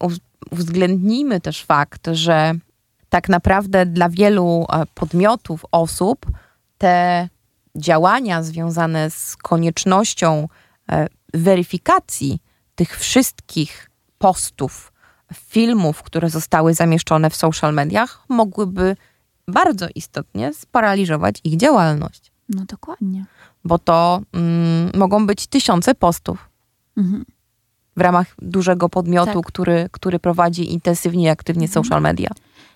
Uw- 0.01 0.19
Uwzględnijmy 0.51 1.41
też 1.41 1.65
fakt, 1.65 2.09
że 2.13 2.53
tak 3.09 3.29
naprawdę 3.29 3.87
dla 3.87 4.09
wielu 4.09 4.67
e, 4.73 4.87
podmiotów, 4.95 5.65
osób 5.73 6.27
te 6.79 7.29
działania 7.77 8.43
związane 8.43 9.11
z 9.11 9.37
koniecznością 9.37 10.49
weryfikacji 11.35 12.39
tych 12.75 12.99
wszystkich 12.99 13.91
postów, 14.19 14.92
filmów, 15.33 16.03
które 16.03 16.31
zostały 16.31 16.75
zamieszczone 16.75 17.31
w 17.31 17.37
social 17.37 17.75
mediach, 17.75 18.25
mogłyby 18.29 18.97
bardzo 19.49 19.87
istotnie 19.95 20.55
sparaliżować 20.55 21.37
ich 21.45 21.57
działalność, 21.57 22.33
No 22.49 22.65
dokładnie. 22.65 23.25
bo 23.65 23.79
to 23.79 24.21
mm, 24.33 24.91
mogą 24.95 25.27
być 25.27 25.47
tysiące 25.47 25.95
postów 25.95 26.49
Mhm. 26.97 27.25
w 27.97 28.01
ramach 28.01 28.27
dużego 28.39 28.89
podmiotu, 28.89 29.33
Tak. 29.33 29.47
który, 29.47 29.89
który 29.93 30.19
prowadzi 30.19 30.73
intensywnie 30.73 31.25
i 31.25 31.29
aktywnie 31.29 31.67
Mhm. 31.67 31.85
social 31.85 32.03
media. 32.03 32.29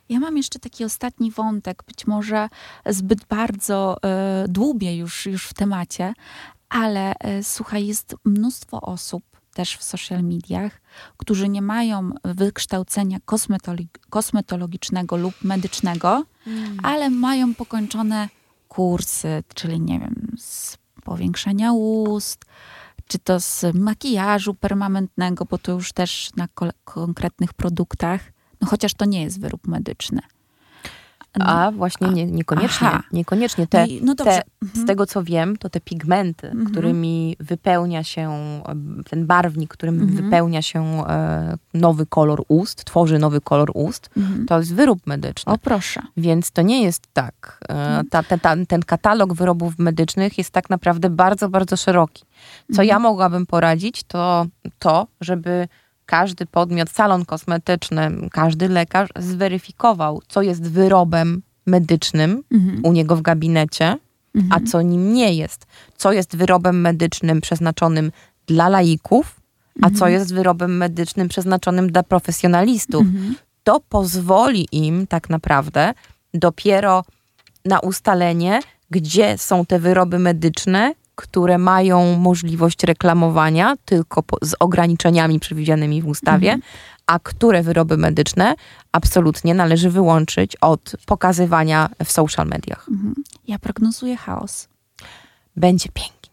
Ja 0.09 0.21
mam 0.21 0.37
jeszcze 0.37 0.59
taki 0.59 0.85
ostatni 0.85 1.31
wątek, 1.31 1.83
być 1.87 2.07
może 2.07 2.49
zbyt 2.87 3.25
bardzo 3.25 3.97
e, 4.05 4.45
dłubię 4.49 4.97
już, 4.97 5.27
już 5.27 5.47
w 5.47 5.55
temacie, 5.55 6.15
ale 6.69 7.15
e, 7.19 7.43
słuchaj, 7.43 7.87
jest 7.87 8.15
mnóstwo 8.25 8.81
osób 8.81 9.23
też 9.57 9.77
w 9.77 9.83
social 9.83 10.23
mediach, 10.23 10.81
którzy 11.17 11.49
nie 11.49 11.63
mają 11.63 12.11
wykształcenia 12.25 13.19
kosmetologicznego 14.11 15.17
lub 15.17 15.35
medycznego, 15.43 16.25
ale 16.83 17.11
mają 17.11 17.55
pokończone 17.55 18.29
kursy, 18.69 19.43
czyli 19.55 19.81
nie 19.81 20.01
wiem, 20.01 20.37
z 20.39 20.79
powiększenia 21.05 21.73
ust, 21.73 22.45
czy 23.07 23.19
to 23.19 23.41
z 23.41 23.65
makijażu 23.75 24.55
permanentnego, 24.55 25.45
bo 25.45 25.59
to 25.59 25.73
już 25.73 25.93
też 25.93 26.31
na 26.37 26.49
konkretnych 26.85 27.55
produktach, 27.55 28.21
no 28.61 28.69
chociaż 28.69 28.95
to 28.95 29.05
nie 29.05 29.23
jest 29.23 29.41
wyrób 29.41 29.67
medyczny. 29.67 30.21
A 31.41 31.71
właśnie 31.73 32.09
nie, 32.09 32.27
niekoniecznie. 32.27 32.89
Aha. 32.89 33.03
Niekoniecznie. 33.13 33.67
Te, 33.67 33.87
no 34.03 34.15
te, 34.15 34.43
mhm. 34.63 34.85
Z 34.85 34.87
tego 34.87 35.07
co 35.07 35.23
wiem, 35.23 35.57
to 35.57 35.71
te 35.71 35.81
pigmenty, 35.81 36.47
mhm. 36.47 36.67
którymi 36.67 37.37
wypełnia 37.41 38.05
się 38.05 38.33
ten 39.11 39.27
barwnik, 39.27 39.71
którym 39.71 40.01
mhm. 40.01 40.25
wypełnia 40.25 40.63
się 40.63 41.05
e, 41.09 41.57
nowy 41.75 42.07
kolor 42.07 42.45
ust, 42.49 42.85
tworzy 42.85 43.19
nowy 43.19 43.41
kolor 43.41 43.71
ust, 43.75 44.11
mhm. 44.17 44.47
to 44.47 44.59
jest 44.59 44.75
wyrób 44.75 45.07
medyczny. 45.07 45.53
O 45.53 45.59
proszę. 45.59 46.03
Więc 46.17 46.51
to 46.51 46.63
nie 46.63 46.83
jest 46.83 47.03
tak. 47.13 47.59
E, 47.69 47.73
mhm. 47.73 48.07
ta, 48.11 48.23
ta, 48.23 48.39
ta, 48.39 48.57
ten 48.69 48.83
katalog 48.83 49.35
wyrobów 49.35 49.79
medycznych 49.79 50.39
jest 50.39 50.51
tak 50.51 50.71
naprawdę 50.71 51.11
bardzo, 51.11 51.49
bardzo 51.49 51.77
szeroki. 51.77 52.25
Co 52.73 52.83
ja 52.83 52.97
mhm. 52.97 53.03
mogłabym 53.03 53.47
poradzić, 53.47 54.03
to 54.05 54.47
to, 54.79 55.07
żeby 55.21 55.69
każdy 56.07 56.47
podmiot, 56.47 56.91
salon 56.91 57.25
kosmetyczny, 57.25 58.11
każdy 58.31 58.69
lekarz 58.69 59.09
zweryfikował, 59.19 60.23
co 60.29 60.43
jest 60.43 60.63
wyrobem 60.71 61.43
medycznym 61.67 62.43
mhm. 62.53 62.85
u 62.85 62.93
niego 62.93 63.17
w 63.17 63.23
gabinecie, 63.23 63.97
mhm. 64.35 64.53
a 64.53 64.71
co 64.71 64.83
nim 64.83 65.15
nie 65.15 65.35
jest. 65.35 65.67
Co 65.97 66.13
jest 66.13 66.37
wyrobem 66.37 66.81
medycznym 66.81 67.41
przeznaczonym 67.41 68.13
dla 68.47 68.69
laików, 68.69 69.41
a 69.83 69.87
co 69.87 69.95
mhm. 69.95 70.13
jest 70.13 70.35
wyrobem 70.35 70.77
medycznym 70.77 71.29
przeznaczonym 71.29 71.93
dla 71.93 72.03
profesjonalistów. 72.03 73.03
Mhm. 73.03 73.35
To 73.65 73.81
pozwoli 73.81 74.69
im 74.73 75.07
tak 75.07 75.31
naprawdę 75.31 75.95
dopiero 76.35 77.05
na 77.65 77.81
ustalenie, 77.81 78.61
gdzie 78.91 79.39
są 79.39 79.67
te 79.67 79.79
wyroby 79.79 80.19
medyczne, 80.19 80.95
które 81.17 81.59
mają 81.59 82.17
możliwość 82.17 82.85
reklamowania 82.85 83.77
tylko 83.85 84.23
po, 84.23 84.37
z 84.43 84.55
ograniczeniami 84.61 85.41
przewidzianymi 85.41 86.03
w 86.03 86.07
ustawie, 86.07 86.53
mhm. 86.53 86.73
a 87.07 87.19
które 87.19 87.63
wyroby 87.63 87.97
medyczne 87.97 88.55
absolutnie 88.93 89.55
należy 89.55 89.91
wyłączyć 89.91 90.57
od 90.57 90.93
pokazywania 91.07 91.89
w 92.05 92.13
social 92.13 92.47
mediach. 92.47 92.89
Mhm. 92.89 93.15
Ja 93.49 93.59
prognozuję 93.59 94.17
chaos. 94.17 94.69
Będzie 95.57 95.89
pięknie. 95.95 96.31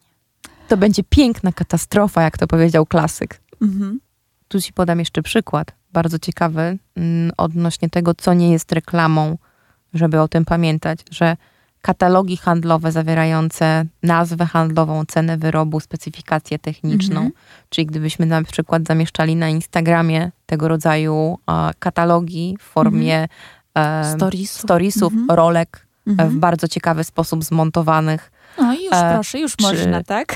To 0.68 0.78
będzie 0.78 1.04
piękna 1.04 1.52
katastrofa, 1.52 2.22
jak 2.22 2.38
to 2.38 2.48
powiedział 2.48 2.86
klasyk. 2.86 3.42
Mhm. 3.62 4.00
Tu 4.48 4.62
ci 4.62 4.74
podam 4.74 5.00
jeszcze 5.00 5.24
przykład, 5.24 5.72
bardzo 5.94 6.20
ciekawy, 6.20 6.78
mm, 6.96 7.32
odnośnie 7.38 7.90
tego, 7.90 8.14
co 8.14 8.34
nie 8.34 8.52
jest 8.52 8.72
reklamą, 8.72 9.38
żeby 9.94 10.22
o 10.22 10.28
tym 10.28 10.46
pamiętać, 10.46 11.00
że 11.12 11.38
katalogi 11.84 12.38
handlowe 12.38 12.92
zawierające 12.92 13.86
nazwę 14.04 14.46
handlową, 14.46 15.06
cenę 15.06 15.38
wyrobu, 15.38 15.80
specyfikację 15.80 16.60
techniczną. 16.60 17.16
Mhm. 17.16 17.32
Czyli 17.70 17.86
gdybyśmy 17.86 18.26
na 18.26 18.44
przykład 18.44 18.84
zamieszczali 18.88 19.36
na 19.36 19.50
Instagramie 19.50 20.32
tego 20.46 20.68
rodzaju 20.68 21.38
katalogi 21.80 22.58
w 22.60 22.64
formie 22.64 23.28
mhm. 23.76 24.18
Stories. 24.18 24.52
storiesów, 24.52 25.14
mhm. 25.14 25.38
rolek 25.38 25.88
e, 26.08 26.10
w 26.10 26.20
mhm. 26.20 26.40
bardzo 26.40 26.68
ciekawy 26.68 27.04
sposób 27.04 27.44
zmontowanych. 27.44 28.32
No 28.58 28.74
i 28.74 28.86
już 28.86 28.94
e, 28.94 29.12
proszę, 29.14 29.40
już 29.40 29.56
czy, 29.56 29.64
można, 29.64 30.04
tak? 30.04 30.36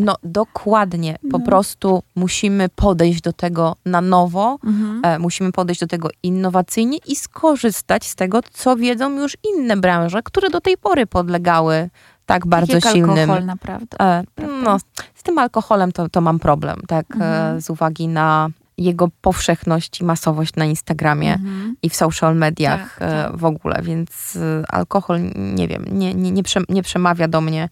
No 0.00 0.16
dokładnie, 0.22 1.18
po 1.30 1.38
no. 1.38 1.44
prostu 1.44 2.02
musimy 2.14 2.68
podejść 2.68 3.20
do 3.20 3.32
tego 3.32 3.76
na 3.84 4.00
nowo, 4.00 4.58
mhm. 4.64 5.00
e, 5.04 5.18
musimy 5.18 5.52
podejść 5.52 5.80
do 5.80 5.86
tego 5.86 6.08
innowacyjnie 6.22 6.98
i 7.06 7.16
skorzystać 7.16 8.04
z 8.06 8.14
tego, 8.14 8.40
co 8.52 8.76
wiedzą 8.76 9.20
już 9.20 9.36
inne 9.54 9.76
branże, 9.76 10.22
które 10.22 10.50
do 10.50 10.60
tej 10.60 10.76
pory 10.76 11.06
podlegały 11.06 11.90
tak 12.26 12.46
bardzo 12.46 12.72
Jak 12.72 12.84
silnym. 12.84 13.18
alkohol 13.18 13.44
naprawdę. 13.44 14.00
E, 14.00 14.24
no, 14.64 14.78
z 15.14 15.22
tym 15.22 15.38
alkoholem 15.38 15.92
to, 15.92 16.08
to 16.08 16.20
mam 16.20 16.38
problem, 16.38 16.80
tak, 16.88 17.06
e, 17.10 17.14
mhm. 17.14 17.56
e, 17.56 17.60
z 17.60 17.70
uwagi 17.70 18.08
na 18.08 18.48
jego 18.78 19.08
powszechność 19.20 20.00
i 20.00 20.04
masowość 20.04 20.54
na 20.56 20.64
Instagramie 20.64 21.34
mhm. 21.34 21.76
i 21.82 21.90
w 21.90 21.96
social 21.96 22.36
mediach 22.36 22.98
tak, 22.98 23.08
e, 23.08 23.22
tak. 23.24 23.36
w 23.36 23.44
ogóle, 23.44 23.82
więc 23.82 24.36
e, 24.36 24.64
alkohol, 24.68 25.20
nie 25.34 25.68
wiem, 25.68 25.84
nie, 25.92 26.14
nie, 26.14 26.30
nie, 26.30 26.42
prze, 26.42 26.60
nie 26.68 26.82
przemawia 26.82 27.28
do 27.28 27.40
mnie 27.40 27.68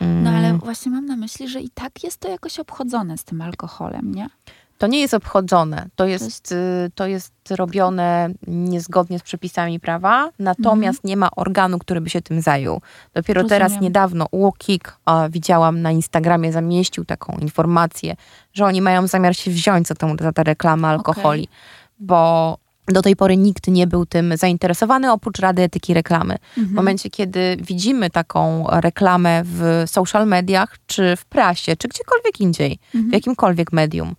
no 0.00 0.30
ale 0.30 0.48
mm. 0.48 0.58
właśnie 0.58 0.92
mam 0.92 1.06
na 1.06 1.16
myśli, 1.16 1.48
że 1.48 1.60
i 1.60 1.70
tak 1.70 2.04
jest 2.04 2.20
to 2.20 2.28
jakoś 2.28 2.58
obchodzone 2.58 3.18
z 3.18 3.24
tym 3.24 3.40
alkoholem, 3.40 4.14
nie? 4.14 4.28
To 4.78 4.86
nie 4.86 5.00
jest 5.00 5.14
obchodzone. 5.14 5.88
To 5.96 6.06
jest, 6.06 6.54
to 6.94 7.06
jest 7.06 7.32
y, 7.50 7.56
robione 7.56 8.28
niezgodnie 8.46 9.18
z 9.18 9.22
przepisami 9.22 9.80
prawa, 9.80 10.30
natomiast 10.38 10.98
mhm. 10.98 11.08
nie 11.08 11.16
ma 11.16 11.30
organu, 11.36 11.78
który 11.78 12.00
by 12.00 12.10
się 12.10 12.22
tym 12.22 12.40
zajął. 12.40 12.80
Dopiero 13.14 13.42
Rozumiem. 13.42 13.60
teraz 13.60 13.80
niedawno 13.80 14.26
UOKiK, 14.30 14.98
widziałam 15.30 15.82
na 15.82 15.90
Instagramie, 15.90 16.52
zamieścił 16.52 17.04
taką 17.04 17.38
informację, 17.40 18.16
że 18.52 18.64
oni 18.64 18.82
mają 18.82 19.06
zamiar 19.06 19.36
się 19.36 19.50
wziąć 19.50 19.88
za, 19.88 19.94
tą, 19.94 20.16
za 20.20 20.32
tę 20.32 20.44
reklamę 20.44 20.88
alkoholi, 20.88 21.42
okay. 21.42 21.56
bo 21.98 22.58
do 22.88 23.02
tej 23.02 23.16
pory 23.16 23.36
nikt 23.36 23.68
nie 23.68 23.86
był 23.86 24.06
tym 24.06 24.36
zainteresowany, 24.36 25.12
oprócz 25.12 25.38
Rady 25.38 25.62
Etyki 25.62 25.94
Reklamy. 25.94 26.34
Mhm. 26.48 26.66
W 26.66 26.72
momencie, 26.72 27.10
kiedy 27.10 27.56
widzimy 27.60 28.10
taką 28.10 28.66
reklamę 28.70 29.42
w 29.44 29.84
social 29.86 30.26
mediach, 30.26 30.76
czy 30.86 31.16
w 31.16 31.24
prasie, 31.24 31.76
czy 31.76 31.88
gdziekolwiek 31.88 32.40
indziej, 32.40 32.78
mhm. 32.94 33.10
w 33.10 33.12
jakimkolwiek 33.12 33.72
medium, 33.72 34.16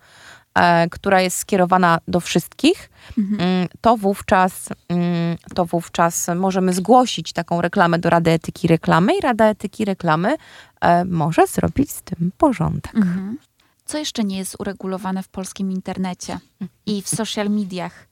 e, 0.54 0.88
która 0.88 1.20
jest 1.20 1.36
skierowana 1.36 1.98
do 2.08 2.20
wszystkich, 2.20 2.90
mhm. 3.18 3.40
Mm, 3.40 3.68
to, 3.80 3.96
wówczas, 3.96 4.68
mm, 4.88 5.36
to 5.54 5.64
wówczas 5.64 6.26
możemy 6.36 6.72
zgłosić 6.72 7.32
taką 7.32 7.60
reklamę 7.60 7.98
do 7.98 8.10
Rady 8.10 8.30
Etyki 8.30 8.68
Reklamy 8.68 9.16
i 9.16 9.20
Rada 9.20 9.44
Etyki 9.44 9.84
Reklamy 9.84 10.36
e, 10.80 11.04
może 11.04 11.46
zrobić 11.46 11.90
z 11.90 12.02
tym 12.02 12.32
porządek. 12.38 12.94
Mhm. 12.94 13.38
Co 13.84 13.98
jeszcze 13.98 14.24
nie 14.24 14.38
jest 14.38 14.56
uregulowane 14.58 15.22
w 15.22 15.28
polskim 15.28 15.72
internecie 15.72 16.38
i 16.86 17.02
w 17.02 17.08
social 17.08 17.50
mediach? 17.50 18.07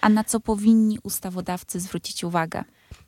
A 0.00 0.08
na 0.08 0.24
co 0.24 0.40
powinni 0.40 0.98
ustawodawcy 1.02 1.80
zwrócić 1.80 2.24
uwagę? 2.24 2.64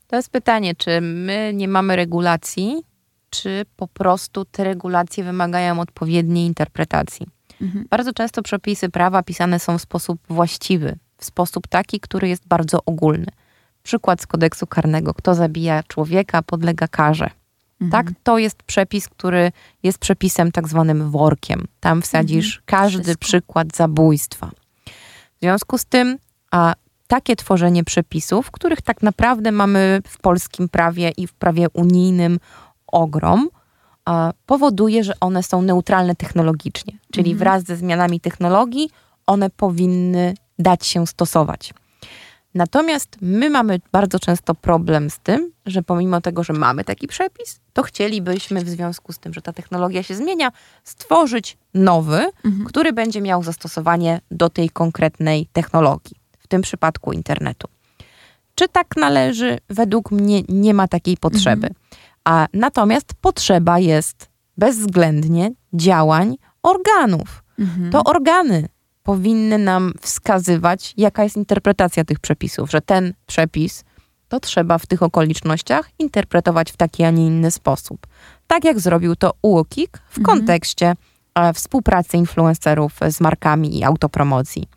To 0.07 0.17
jest 0.17 0.31
pytanie, 0.31 0.75
czy 0.75 1.01
my 1.01 1.53
nie 1.55 1.69
mamy 1.69 1.97
regulacji, 1.97 2.83
czy 3.31 3.65
po 3.77 3.89
prostu 3.89 4.45
te 4.45 4.65
regulacje 4.65 5.25
wymagają 5.25 5.81
odpowiedniej 5.81 6.47
interpretacji. 6.47 7.27
Mhm. 7.61 7.87
Bardzo 7.91 8.13
często 8.13 8.43
przepisy 8.43 8.89
prawa 8.89 9.23
pisane 9.23 9.59
są 9.59 9.79
w 9.79 9.83
sposób 9.83 10.21
właściwy, 10.29 10.99
w 11.17 11.25
sposób 11.25 11.69
taki, 11.69 12.01
który 12.01 12.29
jest 12.29 12.49
bardzo 12.49 12.79
ogólny. 12.87 13.27
Przykład 13.83 14.23
z 14.23 14.27
kodeksu 14.27 14.67
karnego: 14.67 15.15
kto 15.15 15.35
zabija 15.35 15.83
człowieka, 15.83 16.43
podlega 16.43 16.89
karze. 16.89 17.31
Mhm. 17.81 17.91
Tak, 17.91 18.15
to 18.23 18.39
jest 18.39 18.63
przepis, 18.63 19.09
który 19.09 19.53
jest 19.83 19.99
przepisem 19.99 20.53
tak 20.53 20.69
zwanym 20.69 21.11
workiem. 21.11 21.65
Tam 21.81 22.03
wsadzisz 22.03 22.47
mhm. 22.47 22.63
każdy 22.67 23.03
Wszystko. 23.03 23.25
przykład 23.25 23.77
zabójstwa. 23.77 24.51
W 25.37 25.41
związku 25.41 25.79
z 25.79 25.85
tym, 25.85 26.19
a 26.51 26.75
takie 27.13 27.37
tworzenie 27.37 27.85
przepisów, 27.85 28.51
których 28.51 28.83
tak 28.83 29.03
naprawdę 29.03 29.53
mamy 29.53 30.03
w 30.07 30.19
polskim 30.19 30.69
prawie 30.69 31.13
i 31.17 31.27
w 31.27 31.33
prawie 31.33 31.67
unijnym 31.73 32.41
ogrom, 32.87 33.49
powoduje, 34.47 35.05
że 35.05 35.13
one 35.21 35.43
są 35.43 35.63
neutralne 35.63 36.15
technologicznie. 36.15 36.93
Czyli 37.13 37.31
mhm. 37.31 37.39
wraz 37.39 37.63
ze 37.65 37.77
zmianami 37.77 38.21
technologii 38.21 38.91
one 39.27 39.51
powinny 39.51 40.35
dać 40.59 40.87
się 40.87 41.07
stosować. 41.07 41.75
Natomiast 42.55 43.17
my 43.21 43.51
mamy 43.51 43.81
bardzo 43.93 44.19
często 44.19 44.55
problem 44.55 45.11
z 45.11 45.19
tym, 45.19 45.53
że 45.67 45.83
pomimo 45.83 46.21
tego, 46.21 46.45
że 46.45 46.53
mamy 46.53 46.85
taki 46.85 47.09
przepis, 47.09 47.61
to 47.73 47.83
chcielibyśmy 47.83 48.65
w 48.65 48.69
związku 48.69 49.13
z 49.13 49.19
tym, 49.19 49.35
że 49.35 49.43
ta 49.43 49.53
technologia 49.53 50.03
się 50.03 50.15
zmienia, 50.15 50.53
stworzyć 50.85 51.59
nowy, 51.75 52.31
mhm. 52.45 52.65
który 52.65 52.93
będzie 52.93 53.21
miał 53.21 53.43
zastosowanie 53.43 54.21
do 54.31 54.51
tej 54.51 54.71
konkretnej 54.71 55.47
technologii 55.53 56.22
tym 56.53 56.63
przypadku 56.63 57.13
internetu. 57.13 57.69
Czy 58.55 58.69
tak 58.69 58.97
należy? 58.97 59.59
Według 59.69 60.11
mnie 60.11 60.43
nie 60.49 60.75
ma 60.75 60.89
takiej 60.89 61.17
potrzeby. 61.17 61.67
Mhm. 61.67 61.75
A 62.25 62.47
natomiast 62.53 63.15
potrzeba 63.21 63.79
jest 63.79 64.29
bezwzględnie 64.57 65.51
działań 65.73 66.37
organów. 66.63 67.43
Mhm. 67.59 67.91
To 67.91 68.05
organy 68.05 68.69
powinny 69.03 69.59
nam 69.59 69.93
wskazywać, 70.01 70.95
jaka 70.97 71.25
jest 71.25 71.37
interpretacja 71.37 72.05
tych 72.05 72.21
przepisów, 72.21 72.71
że 72.71 72.81
ten 72.81 73.15
przepis 73.27 73.85
to 74.29 74.41
trzeba 74.41 74.79
w 74.79 74.87
tych 74.87 75.03
okolicznościach 75.03 75.91
interpretować 75.99 76.73
w 76.73 76.77
taki, 76.77 77.05
a 77.05 77.11
nie 77.11 77.27
inny 77.27 77.51
sposób. 77.51 78.07
Tak 78.47 78.65
jak 78.65 78.81
zrobił 78.81 79.17
to 79.17 79.33
UOKiK 79.43 80.03
w 80.11 80.19
mhm. 80.19 80.39
kontekście 80.39 80.95
e, 81.35 81.53
współpracy 81.53 82.17
influencerów 82.17 82.93
z 83.09 83.21
markami 83.21 83.79
i 83.79 83.85
autopromocji. 83.85 84.69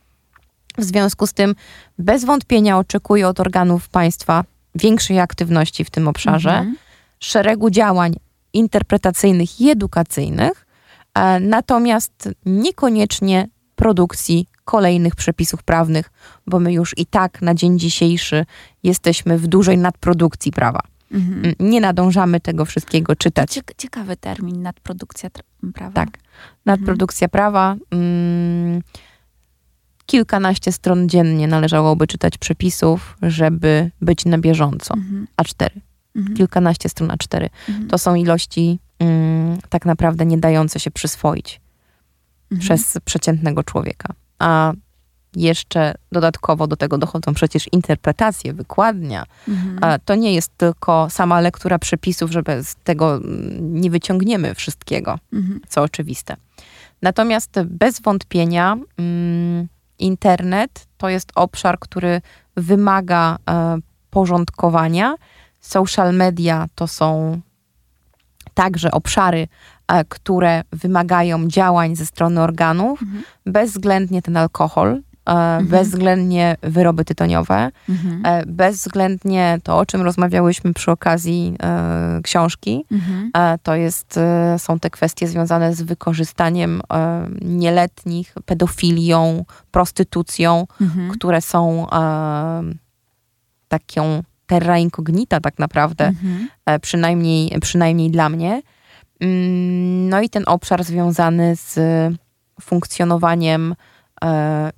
W 0.77 0.83
związku 0.83 1.27
z 1.27 1.33
tym 1.33 1.55
bez 1.99 2.25
wątpienia 2.25 2.77
oczekuję 2.77 3.27
od 3.27 3.39
organów 3.39 3.89
państwa 3.89 4.43
większej 4.75 5.19
aktywności 5.19 5.85
w 5.85 5.89
tym 5.89 6.07
obszarze, 6.07 6.49
mhm. 6.49 6.75
szeregu 7.19 7.69
działań 7.69 8.15
interpretacyjnych 8.53 9.61
i 9.61 9.69
edukacyjnych, 9.69 10.65
e, 11.13 11.39
natomiast 11.39 12.29
niekoniecznie 12.45 13.47
produkcji 13.75 14.47
kolejnych 14.65 15.15
przepisów 15.15 15.63
prawnych, 15.63 16.11
bo 16.47 16.59
my 16.59 16.73
już 16.73 16.97
i 16.97 17.05
tak 17.05 17.41
na 17.41 17.53
dzień 17.53 17.79
dzisiejszy 17.79 18.45
jesteśmy 18.83 19.37
w 19.37 19.47
dużej 19.47 19.77
nadprodukcji 19.77 20.51
prawa. 20.51 20.81
Mhm. 21.11 21.55
Nie 21.59 21.81
nadążamy 21.81 22.39
tego 22.39 22.65
wszystkiego 22.65 23.15
czytać. 23.15 23.59
ciekawy 23.77 24.17
termin, 24.17 24.61
nadprodukcja 24.61 25.29
prawa. 25.73 25.93
Tak, 25.93 26.09
nadprodukcja 26.65 27.25
mhm. 27.25 27.31
prawa. 27.31 27.75
Mm, 27.91 28.81
kilkanaście 30.05 30.71
stron 30.71 31.09
dziennie 31.09 31.47
należałoby 31.47 32.07
czytać 32.07 32.37
przepisów, 32.37 33.17
żeby 33.21 33.91
być 34.01 34.25
na 34.25 34.37
bieżąco. 34.37 34.93
Mhm. 34.93 35.27
A4. 35.41 35.69
Mhm. 36.15 36.37
Kilkanaście 36.37 36.89
stron 36.89 37.09
A4. 37.09 37.49
Mhm. 37.69 37.87
To 37.87 37.97
są 37.97 38.15
ilości 38.15 38.79
mm, 38.99 39.57
tak 39.69 39.85
naprawdę 39.85 40.25
nie 40.25 40.37
dające 40.37 40.79
się 40.79 40.91
przyswoić 40.91 41.61
mhm. 42.51 42.61
przez 42.61 42.97
przeciętnego 43.05 43.63
człowieka. 43.63 44.13
A 44.39 44.73
jeszcze 45.35 45.93
dodatkowo 46.11 46.67
do 46.67 46.75
tego 46.75 46.97
dochodzą 46.97 47.33
przecież 47.33 47.73
interpretacje, 47.73 48.53
wykładnia. 48.53 49.23
Mhm. 49.47 49.99
To 50.05 50.15
nie 50.15 50.33
jest 50.33 50.57
tylko 50.57 51.07
sama 51.09 51.41
lektura 51.41 51.79
przepisów, 51.79 52.31
że 52.31 52.43
bez 52.43 52.75
tego 52.83 53.15
mm, 53.15 53.81
nie 53.81 53.89
wyciągniemy 53.89 54.55
wszystkiego, 54.55 55.19
mhm. 55.33 55.61
co 55.69 55.81
oczywiste. 55.81 56.35
Natomiast 57.01 57.59
bez 57.65 58.01
wątpienia 58.01 58.77
mm, 58.97 59.67
internet 59.99 60.87
to 60.97 61.09
jest 61.09 61.31
obszar, 61.35 61.79
który 61.79 62.21
wymaga 62.57 63.37
e, 63.49 63.77
porządkowania. 64.09 65.15
Social 65.61 66.15
media 66.15 66.67
to 66.75 66.87
są 66.87 67.39
także 68.53 68.91
obszary, 68.91 69.47
e, 69.87 70.05
które 70.05 70.63
wymagają 70.71 71.47
działań 71.47 71.95
ze 71.95 72.05
strony 72.05 72.41
organów. 72.41 73.01
Mhm. 73.01 73.23
Bezwzględnie 73.45 74.21
ten 74.21 74.37
alkohol, 74.37 75.01
mhm. 75.25 75.67
bezwzględnie 75.67 76.57
wyroby 76.61 77.05
tytoniowe, 77.05 77.71
mhm. 77.89 78.21
E, 78.25 78.45
bezwzględnie 78.45 79.59
to, 79.63 79.77
o 79.77 79.85
czym 79.85 80.01
rozmawiałyśmy 80.01 80.73
przy 80.73 80.91
okazji 80.91 81.55
e, 81.63 82.21
książki, 82.23 82.85
mhm. 82.91 83.31
to 83.63 83.75
jest, 83.75 84.19
są 84.57 84.79
te 84.79 84.89
kwestie 84.89 85.27
związane 85.27 85.73
z 85.73 85.81
wykorzystaniem 85.81 86.81
nieletnich, 87.41 88.33
pedofilią, 88.45 89.45
prostytucją, 89.71 90.67
mhm. 90.81 91.11
które 91.11 91.41
są 91.41 91.87
taką 93.67 94.23
terra 94.45 94.77
incognita 94.77 95.39
tak 95.39 95.59
naprawdę, 95.59 96.07
mhm. 96.07 96.47
przynajmniej, 96.81 97.59
przynajmniej 97.59 98.11
dla 98.11 98.29
mnie. 98.29 98.61
Mm, 99.19 100.09
no 100.09 100.21
i 100.21 100.29
ten 100.29 100.43
obszar 100.47 100.83
związany 100.83 101.55
z 101.55 101.79
funkcjonowaniem 102.61 103.71
e, 103.71 103.75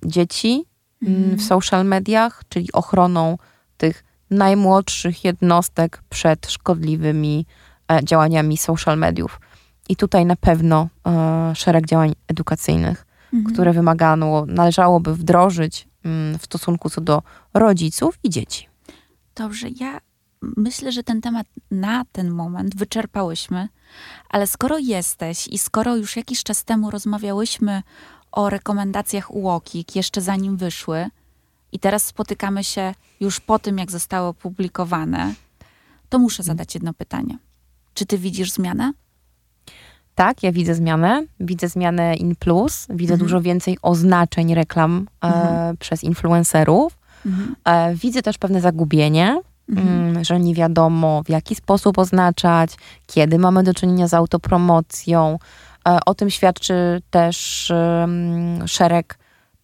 dzieci 0.05 0.65
mm. 1.01 1.38
w 1.38 1.43
social 1.43 1.86
mediach, 1.86 2.43
czyli 2.49 2.71
ochroną 2.71 3.38
tych 3.77 4.03
najmłodszych 4.29 5.23
jednostek 5.23 6.03
przed 6.10 6.51
szkodliwymi 6.51 7.45
e, 7.91 7.99
działaniami 8.03 8.57
social 8.57 8.97
mediów. 8.97 9.39
I 9.89 9.95
tutaj 9.95 10.25
na 10.25 10.36
pewno 10.36 10.88
e, 11.07 11.55
szereg 11.55 11.86
działań 11.86 12.13
edukacyjnych, 12.27 13.05
mhm. 13.33 13.53
które 13.53 13.73
wymagano, 13.73 14.45
należałoby 14.45 15.15
wdrożyć 15.15 15.88
mm, 16.03 16.39
w 16.39 16.45
stosunku 16.45 16.89
co 16.89 17.01
do 17.01 17.23
rodziców 17.53 18.19
i 18.23 18.29
dzieci. 18.29 18.67
Dobrze, 19.36 19.67
ja 19.79 19.99
myślę, 20.41 20.91
że 20.91 21.03
ten 21.03 21.21
temat 21.21 21.47
na 21.71 22.05
ten 22.12 22.29
moment 22.29 22.75
wyczerpałyśmy, 22.75 23.67
ale 24.29 24.47
skoro 24.47 24.77
jesteś 24.77 25.47
i 25.47 25.57
skoro 25.57 25.95
już 25.95 26.15
jakiś 26.15 26.43
czas 26.43 26.63
temu 26.63 26.91
rozmawiałyśmy 26.91 27.83
o 28.38 28.50
rekomendacjach 28.50 29.36
UOKiK 29.36 29.95
jeszcze 29.95 30.21
zanim 30.21 30.58
wyszły 30.58 31.10
i 31.71 31.80
teraz 31.80 32.06
spotykamy 32.06 32.63
się 32.63 32.93
już 33.19 33.39
po 33.39 33.60
tym, 33.60 33.78
jak 33.78 33.91
zostały 33.91 34.28
opublikowane, 34.28 35.34
to 36.10 36.19
muszę 36.19 36.43
mhm. 36.43 36.45
zadać 36.58 36.76
jedno 36.76 36.93
pytanie. 36.93 37.38
Czy 37.93 38.06
ty 38.06 38.17
widzisz 38.17 38.52
zmianę? 38.52 38.93
Tak, 40.15 40.43
ja 40.43 40.52
widzę 40.52 40.76
zmianę. 40.76 41.23
Widzę 41.39 41.69
zmianę 41.69 42.15
in 42.15 42.36
plus. 42.36 42.88
Widzę 42.89 43.13
mhm. 43.13 43.19
dużo 43.19 43.41
więcej 43.41 43.78
oznaczeń 43.82 44.56
reklam 44.56 45.08
e, 45.23 45.28
mhm. 45.28 45.78
przez 45.78 46.04
influencerów. 46.04 46.97
Mhm. 47.26 47.56
E, 47.65 47.95
widzę 47.95 48.21
też 48.21 48.38
pewne 48.38 48.62
zagubienie, 48.62 49.41
mhm. 49.69 49.88
mm, 49.88 50.23
że 50.23 50.39
nie 50.39 50.56
wiadomo 50.56 51.23
w 51.23 51.30
jaki 51.30 51.56
sposób 51.56 51.97
oznaczać, 51.97 52.78
kiedy 53.08 53.39
mamy 53.39 53.63
do 53.63 53.73
czynienia 53.73 54.08
z 54.08 54.13
autopromocją, 54.13 55.39
E, 55.39 55.39
o 56.06 56.15
tym 56.15 56.30
świadczy 56.30 57.02
też 57.10 57.71
szereg 58.65 59.17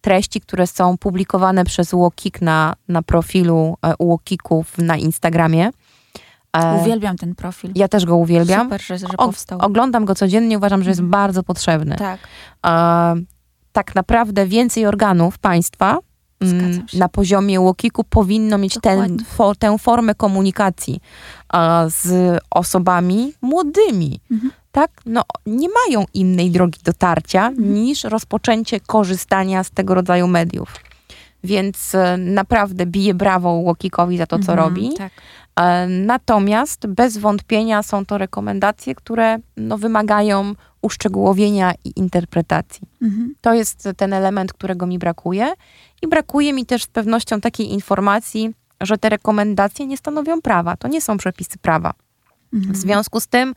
treści, 0.04 0.40
które 0.40 0.66
są 0.66 0.98
publikowane 0.98 1.64
przez 1.64 1.94
UOKiK 1.94 2.40
na, 2.42 2.74
na 2.88 3.02
profilu 3.02 3.76
e, 3.82 3.94
UOKiKów 3.98 4.78
na 4.78 4.96
Instagramie. 4.96 5.70
E, 6.56 6.80
uwielbiam 6.80 7.16
ten 7.16 7.34
profil. 7.34 7.72
Ja 7.74 7.88
też 7.88 8.04
go 8.04 8.16
uwielbiam. 8.16 8.66
Super, 8.66 8.82
że, 8.82 8.98
że 8.98 9.06
powstał. 9.06 9.58
Oglądam 9.62 10.04
go 10.04 10.14
codziennie, 10.14 10.56
uważam, 10.56 10.82
że 10.82 10.90
jest 10.90 11.00
mhm. 11.00 11.10
bardzo 11.10 11.42
potrzebny. 11.42 11.96
Tak. 11.96 12.20
tak 13.72 13.94
naprawdę 13.94 14.46
więcej 14.46 14.86
organów 14.86 15.38
państwa 15.38 15.98
mm, 16.40 16.86
na 16.94 17.08
poziomie 17.08 17.60
UOKiK-u 17.60 18.04
powinno 18.04 18.58
mieć 18.58 18.78
ten, 18.82 19.18
fo, 19.24 19.54
tę 19.54 19.78
formę 19.78 20.14
komunikacji 20.14 21.00
z 21.86 22.38
osobami 22.50 23.32
młodymi. 23.42 24.20
Mhm 24.30 24.50
tak, 24.74 24.90
no 25.06 25.22
nie 25.46 25.68
mają 25.68 26.06
innej 26.14 26.50
drogi 26.50 26.80
dotarcia 26.84 27.48
mhm. 27.48 27.74
niż 27.74 28.04
rozpoczęcie 28.04 28.80
korzystania 28.80 29.64
z 29.64 29.70
tego 29.70 29.94
rodzaju 29.94 30.28
mediów. 30.28 30.68
Więc 31.44 31.94
e, 31.94 32.16
naprawdę 32.16 32.86
biję 32.86 33.14
brawo 33.14 33.50
Łokikowi 33.50 34.18
za 34.18 34.26
to, 34.26 34.38
co 34.38 34.52
mhm, 34.52 34.58
robi. 34.58 34.94
Tak. 34.98 35.12
E, 35.56 35.86
natomiast 35.88 36.86
bez 36.86 37.18
wątpienia 37.18 37.82
są 37.82 38.06
to 38.06 38.18
rekomendacje, 38.18 38.94
które 38.94 39.38
no, 39.56 39.78
wymagają 39.78 40.54
uszczegółowienia 40.82 41.72
i 41.84 41.92
interpretacji. 41.96 42.88
Mhm. 43.02 43.34
To 43.40 43.54
jest 43.54 43.88
ten 43.96 44.12
element, 44.12 44.52
którego 44.52 44.86
mi 44.86 44.98
brakuje. 44.98 45.52
I 46.02 46.08
brakuje 46.08 46.52
mi 46.52 46.66
też 46.66 46.82
z 46.82 46.86
pewnością 46.86 47.40
takiej 47.40 47.72
informacji, 47.72 48.54
że 48.80 48.98
te 48.98 49.08
rekomendacje 49.08 49.86
nie 49.86 49.96
stanowią 49.96 50.42
prawa. 50.42 50.76
To 50.76 50.88
nie 50.88 51.00
są 51.00 51.16
przepisy 51.16 51.58
prawa. 51.58 51.94
Mhm. 52.52 52.74
W 52.74 52.76
związku 52.76 53.20
z 53.20 53.26
tym 53.26 53.54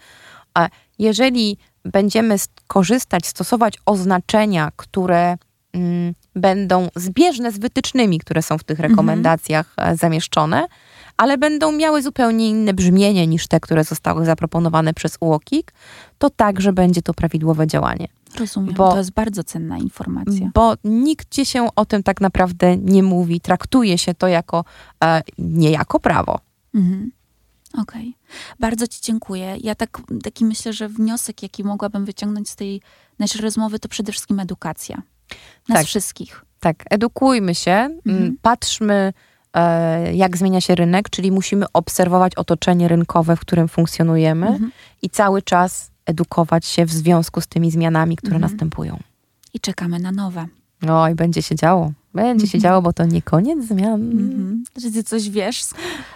jeżeli 0.99 1.57
będziemy 1.86 2.36
korzystać, 2.67 3.27
stosować 3.27 3.73
oznaczenia, 3.86 4.71
które 4.75 5.38
mm, 5.73 6.13
będą 6.36 6.88
zbieżne 6.95 7.51
z 7.51 7.57
wytycznymi, 7.57 8.19
które 8.19 8.41
są 8.41 8.57
w 8.57 8.63
tych 8.63 8.79
mhm. 8.79 8.91
rekomendacjach 8.91 9.73
mhm. 9.77 9.97
zamieszczone, 9.97 10.67
ale 11.17 11.38
będą 11.38 11.71
miały 11.71 12.01
zupełnie 12.01 12.49
inne 12.49 12.73
brzmienie 12.73 13.27
niż 13.27 13.47
te, 13.47 13.60
które 13.60 13.83
zostały 13.83 14.25
zaproponowane 14.25 14.93
przez 14.93 15.17
UOKiK, 15.19 15.73
to 16.17 16.29
także 16.29 16.73
będzie 16.73 17.01
to 17.01 17.13
prawidłowe 17.13 17.67
działanie. 17.67 18.07
Rozumiem, 18.39 18.75
bo, 18.75 18.91
to 18.91 18.97
jest 18.97 19.12
bardzo 19.12 19.43
cenna 19.43 19.77
informacja. 19.77 20.51
Bo 20.53 20.73
nigdzie 20.83 21.45
się 21.45 21.67
o 21.75 21.86
tym 21.86 22.03
tak 22.03 22.21
naprawdę 22.21 22.77
nie 22.77 23.03
mówi, 23.03 23.41
traktuje 23.41 23.97
się 23.97 24.13
to 24.13 24.27
jako 24.27 24.65
e, 25.03 25.21
nie 25.38 25.71
jako 25.71 25.99
prawo. 25.99 26.39
Mhm. 26.75 27.12
Okej. 27.73 27.83
Okay. 28.01 28.16
Bardzo 28.59 28.87
Ci 28.87 29.01
dziękuję. 29.01 29.57
Ja 29.61 29.75
tak, 29.75 30.01
taki 30.23 30.45
myślę, 30.45 30.73
że 30.73 30.89
wniosek, 30.89 31.43
jaki 31.43 31.63
mogłabym 31.63 32.05
wyciągnąć 32.05 32.49
z 32.49 32.55
tej 32.55 32.81
naszej 33.19 33.41
rozmowy, 33.41 33.79
to 33.79 33.89
przede 33.89 34.11
wszystkim 34.11 34.39
edukacja. 34.39 35.01
Nas 35.69 35.77
tak. 35.77 35.87
wszystkich. 35.87 36.45
Tak, 36.59 36.83
edukujmy 36.89 37.55
się, 37.55 37.89
mhm. 38.05 38.37
patrzmy, 38.41 39.13
e, 39.53 40.15
jak 40.15 40.37
zmienia 40.37 40.61
się 40.61 40.75
rynek, 40.75 41.09
czyli 41.09 41.31
musimy 41.31 41.65
obserwować 41.73 42.35
otoczenie 42.35 42.87
rynkowe, 42.87 43.35
w 43.35 43.39
którym 43.39 43.67
funkcjonujemy 43.67 44.47
mhm. 44.47 44.71
i 45.01 45.09
cały 45.09 45.41
czas 45.41 45.91
edukować 46.05 46.65
się 46.65 46.85
w 46.85 46.91
związku 46.91 47.41
z 47.41 47.47
tymi 47.47 47.71
zmianami, 47.71 48.17
które 48.17 48.35
mhm. 48.35 48.51
następują. 48.51 48.99
I 49.53 49.59
czekamy 49.59 49.99
na 49.99 50.11
nowe. 50.11 50.47
Oj, 50.89 51.15
będzie 51.15 51.41
się 51.41 51.55
działo. 51.55 51.91
Będzie 52.13 52.47
się 52.47 52.57
mhm. 52.57 52.61
działo, 52.61 52.81
bo 52.81 52.93
to 52.93 53.05
nie 53.05 53.21
koniec 53.21 53.65
zmian. 53.65 54.01
Mhm. 54.11 54.63
Czy 54.81 54.91
ty 54.91 55.03
coś 55.03 55.29
wiesz 55.29 55.63
z, 55.63 55.73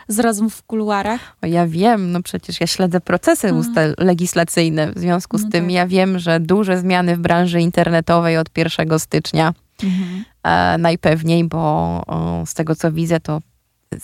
z 0.08 0.20
rozmów 0.20 0.56
w 0.56 0.64
kuluarach? 0.64 1.36
O, 1.42 1.46
ja 1.46 1.68
wiem, 1.68 2.12
no 2.12 2.22
przecież 2.22 2.62
ja 2.62 2.68
śledzę 2.68 3.02
procesy 3.02 3.52
legislacyjne. 3.98 4.94
W 4.94 5.00
związku 5.00 5.38
z 5.38 5.44
no 5.44 5.50
tym 5.50 5.66
tak. 5.66 5.74
ja 5.74 5.88
wiem, 5.88 6.20
że 6.20 6.40
duże 6.40 6.78
zmiany 6.78 7.16
w 7.16 7.20
branży 7.20 7.62
internetowej 7.62 8.38
od 8.38 8.58
1 8.58 9.00
stycznia 9.00 9.54
mhm. 9.84 10.24
e, 10.44 10.78
najpewniej, 10.78 11.44
bo 11.44 11.60
o, 12.08 12.44
z 12.46 12.54
tego 12.54 12.76
co 12.76 12.92
widzę, 12.92 13.20
to 13.20 13.40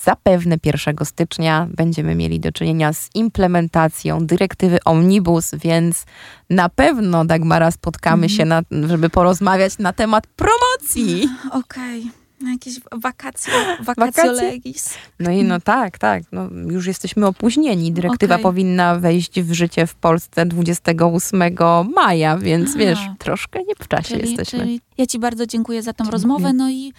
zapewne 0.03 0.57
1 0.65 0.95
stycznia 1.03 1.67
będziemy 1.69 2.15
mieli 2.15 2.39
do 2.39 2.51
czynienia 2.51 2.93
z 2.93 3.09
implementacją 3.13 4.25
dyrektywy 4.25 4.77
Omnibus, 4.85 5.51
więc 5.55 6.05
na 6.49 6.69
pewno, 6.69 7.25
Dagmara, 7.25 7.71
spotkamy 7.71 8.25
mm. 8.25 8.29
się, 8.29 8.45
na, 8.45 8.61
żeby 8.88 9.09
porozmawiać 9.09 9.77
na 9.77 9.93
temat 9.93 10.27
promocji. 10.27 11.29
Okej. 11.51 11.99
Okay 11.99 12.27
jakieś 12.45 12.79
wakacje, 12.91 13.53
wakacje 13.79 14.31
legis. 14.31 14.93
No 15.19 15.31
i 15.31 15.43
no 15.43 15.59
tak, 15.59 15.97
tak. 15.97 16.23
No, 16.31 16.49
już 16.69 16.88
jesteśmy 16.88 17.27
opóźnieni. 17.27 17.91
Dyrektywa 17.91 18.35
okay. 18.35 18.43
powinna 18.43 18.95
wejść 18.95 19.41
w 19.41 19.53
życie 19.53 19.88
w 19.88 19.95
Polsce 19.95 20.45
28 20.45 21.41
maja, 21.95 22.38
więc 22.38 22.69
Aha. 22.69 22.79
wiesz, 22.79 22.99
troszkę 23.19 23.59
nie 23.59 23.75
w 23.79 23.88
czasie 23.88 24.15
czyli, 24.15 24.29
jesteśmy. 24.29 24.59
Czyli 24.59 24.81
ja 24.97 25.05
ci 25.05 25.19
bardzo 25.19 25.45
dziękuję 25.45 25.83
za 25.83 25.93
tą 25.93 26.11
rozmowę, 26.11 26.53
no 26.53 26.69
i 26.69 26.93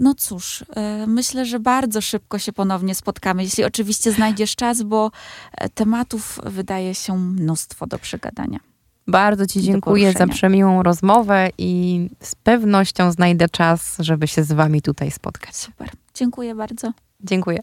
No 0.00 0.14
cóż, 0.14 0.64
e, 0.76 1.06
myślę, 1.06 1.46
że 1.46 1.60
bardzo 1.60 2.00
szybko 2.00 2.38
się 2.38 2.52
ponownie 2.52 2.94
spotkamy, 2.94 3.42
jeśli 3.42 3.64
oczywiście 3.64 4.12
znajdziesz 4.12 4.56
czas, 4.56 4.82
bo 4.82 5.10
e, 5.52 5.68
tematów 5.68 6.40
wydaje 6.44 6.94
się 6.94 7.18
mnóstwo 7.18 7.86
do 7.86 7.98
przegadania. 7.98 8.58
Bardzo 9.06 9.46
Ci 9.46 9.62
dziękuję 9.62 10.12
za 10.12 10.26
przemiłą 10.26 10.82
rozmowę 10.82 11.50
i 11.58 12.08
z 12.20 12.34
pewnością 12.34 13.12
znajdę 13.12 13.48
czas, 13.48 13.96
żeby 13.98 14.28
się 14.28 14.44
z 14.44 14.52
Wami 14.52 14.82
tutaj 14.82 15.10
spotkać. 15.10 15.56
Super. 15.56 15.90
Dziękuję 16.14 16.54
bardzo. 16.54 16.92
Dziękuję. 17.20 17.60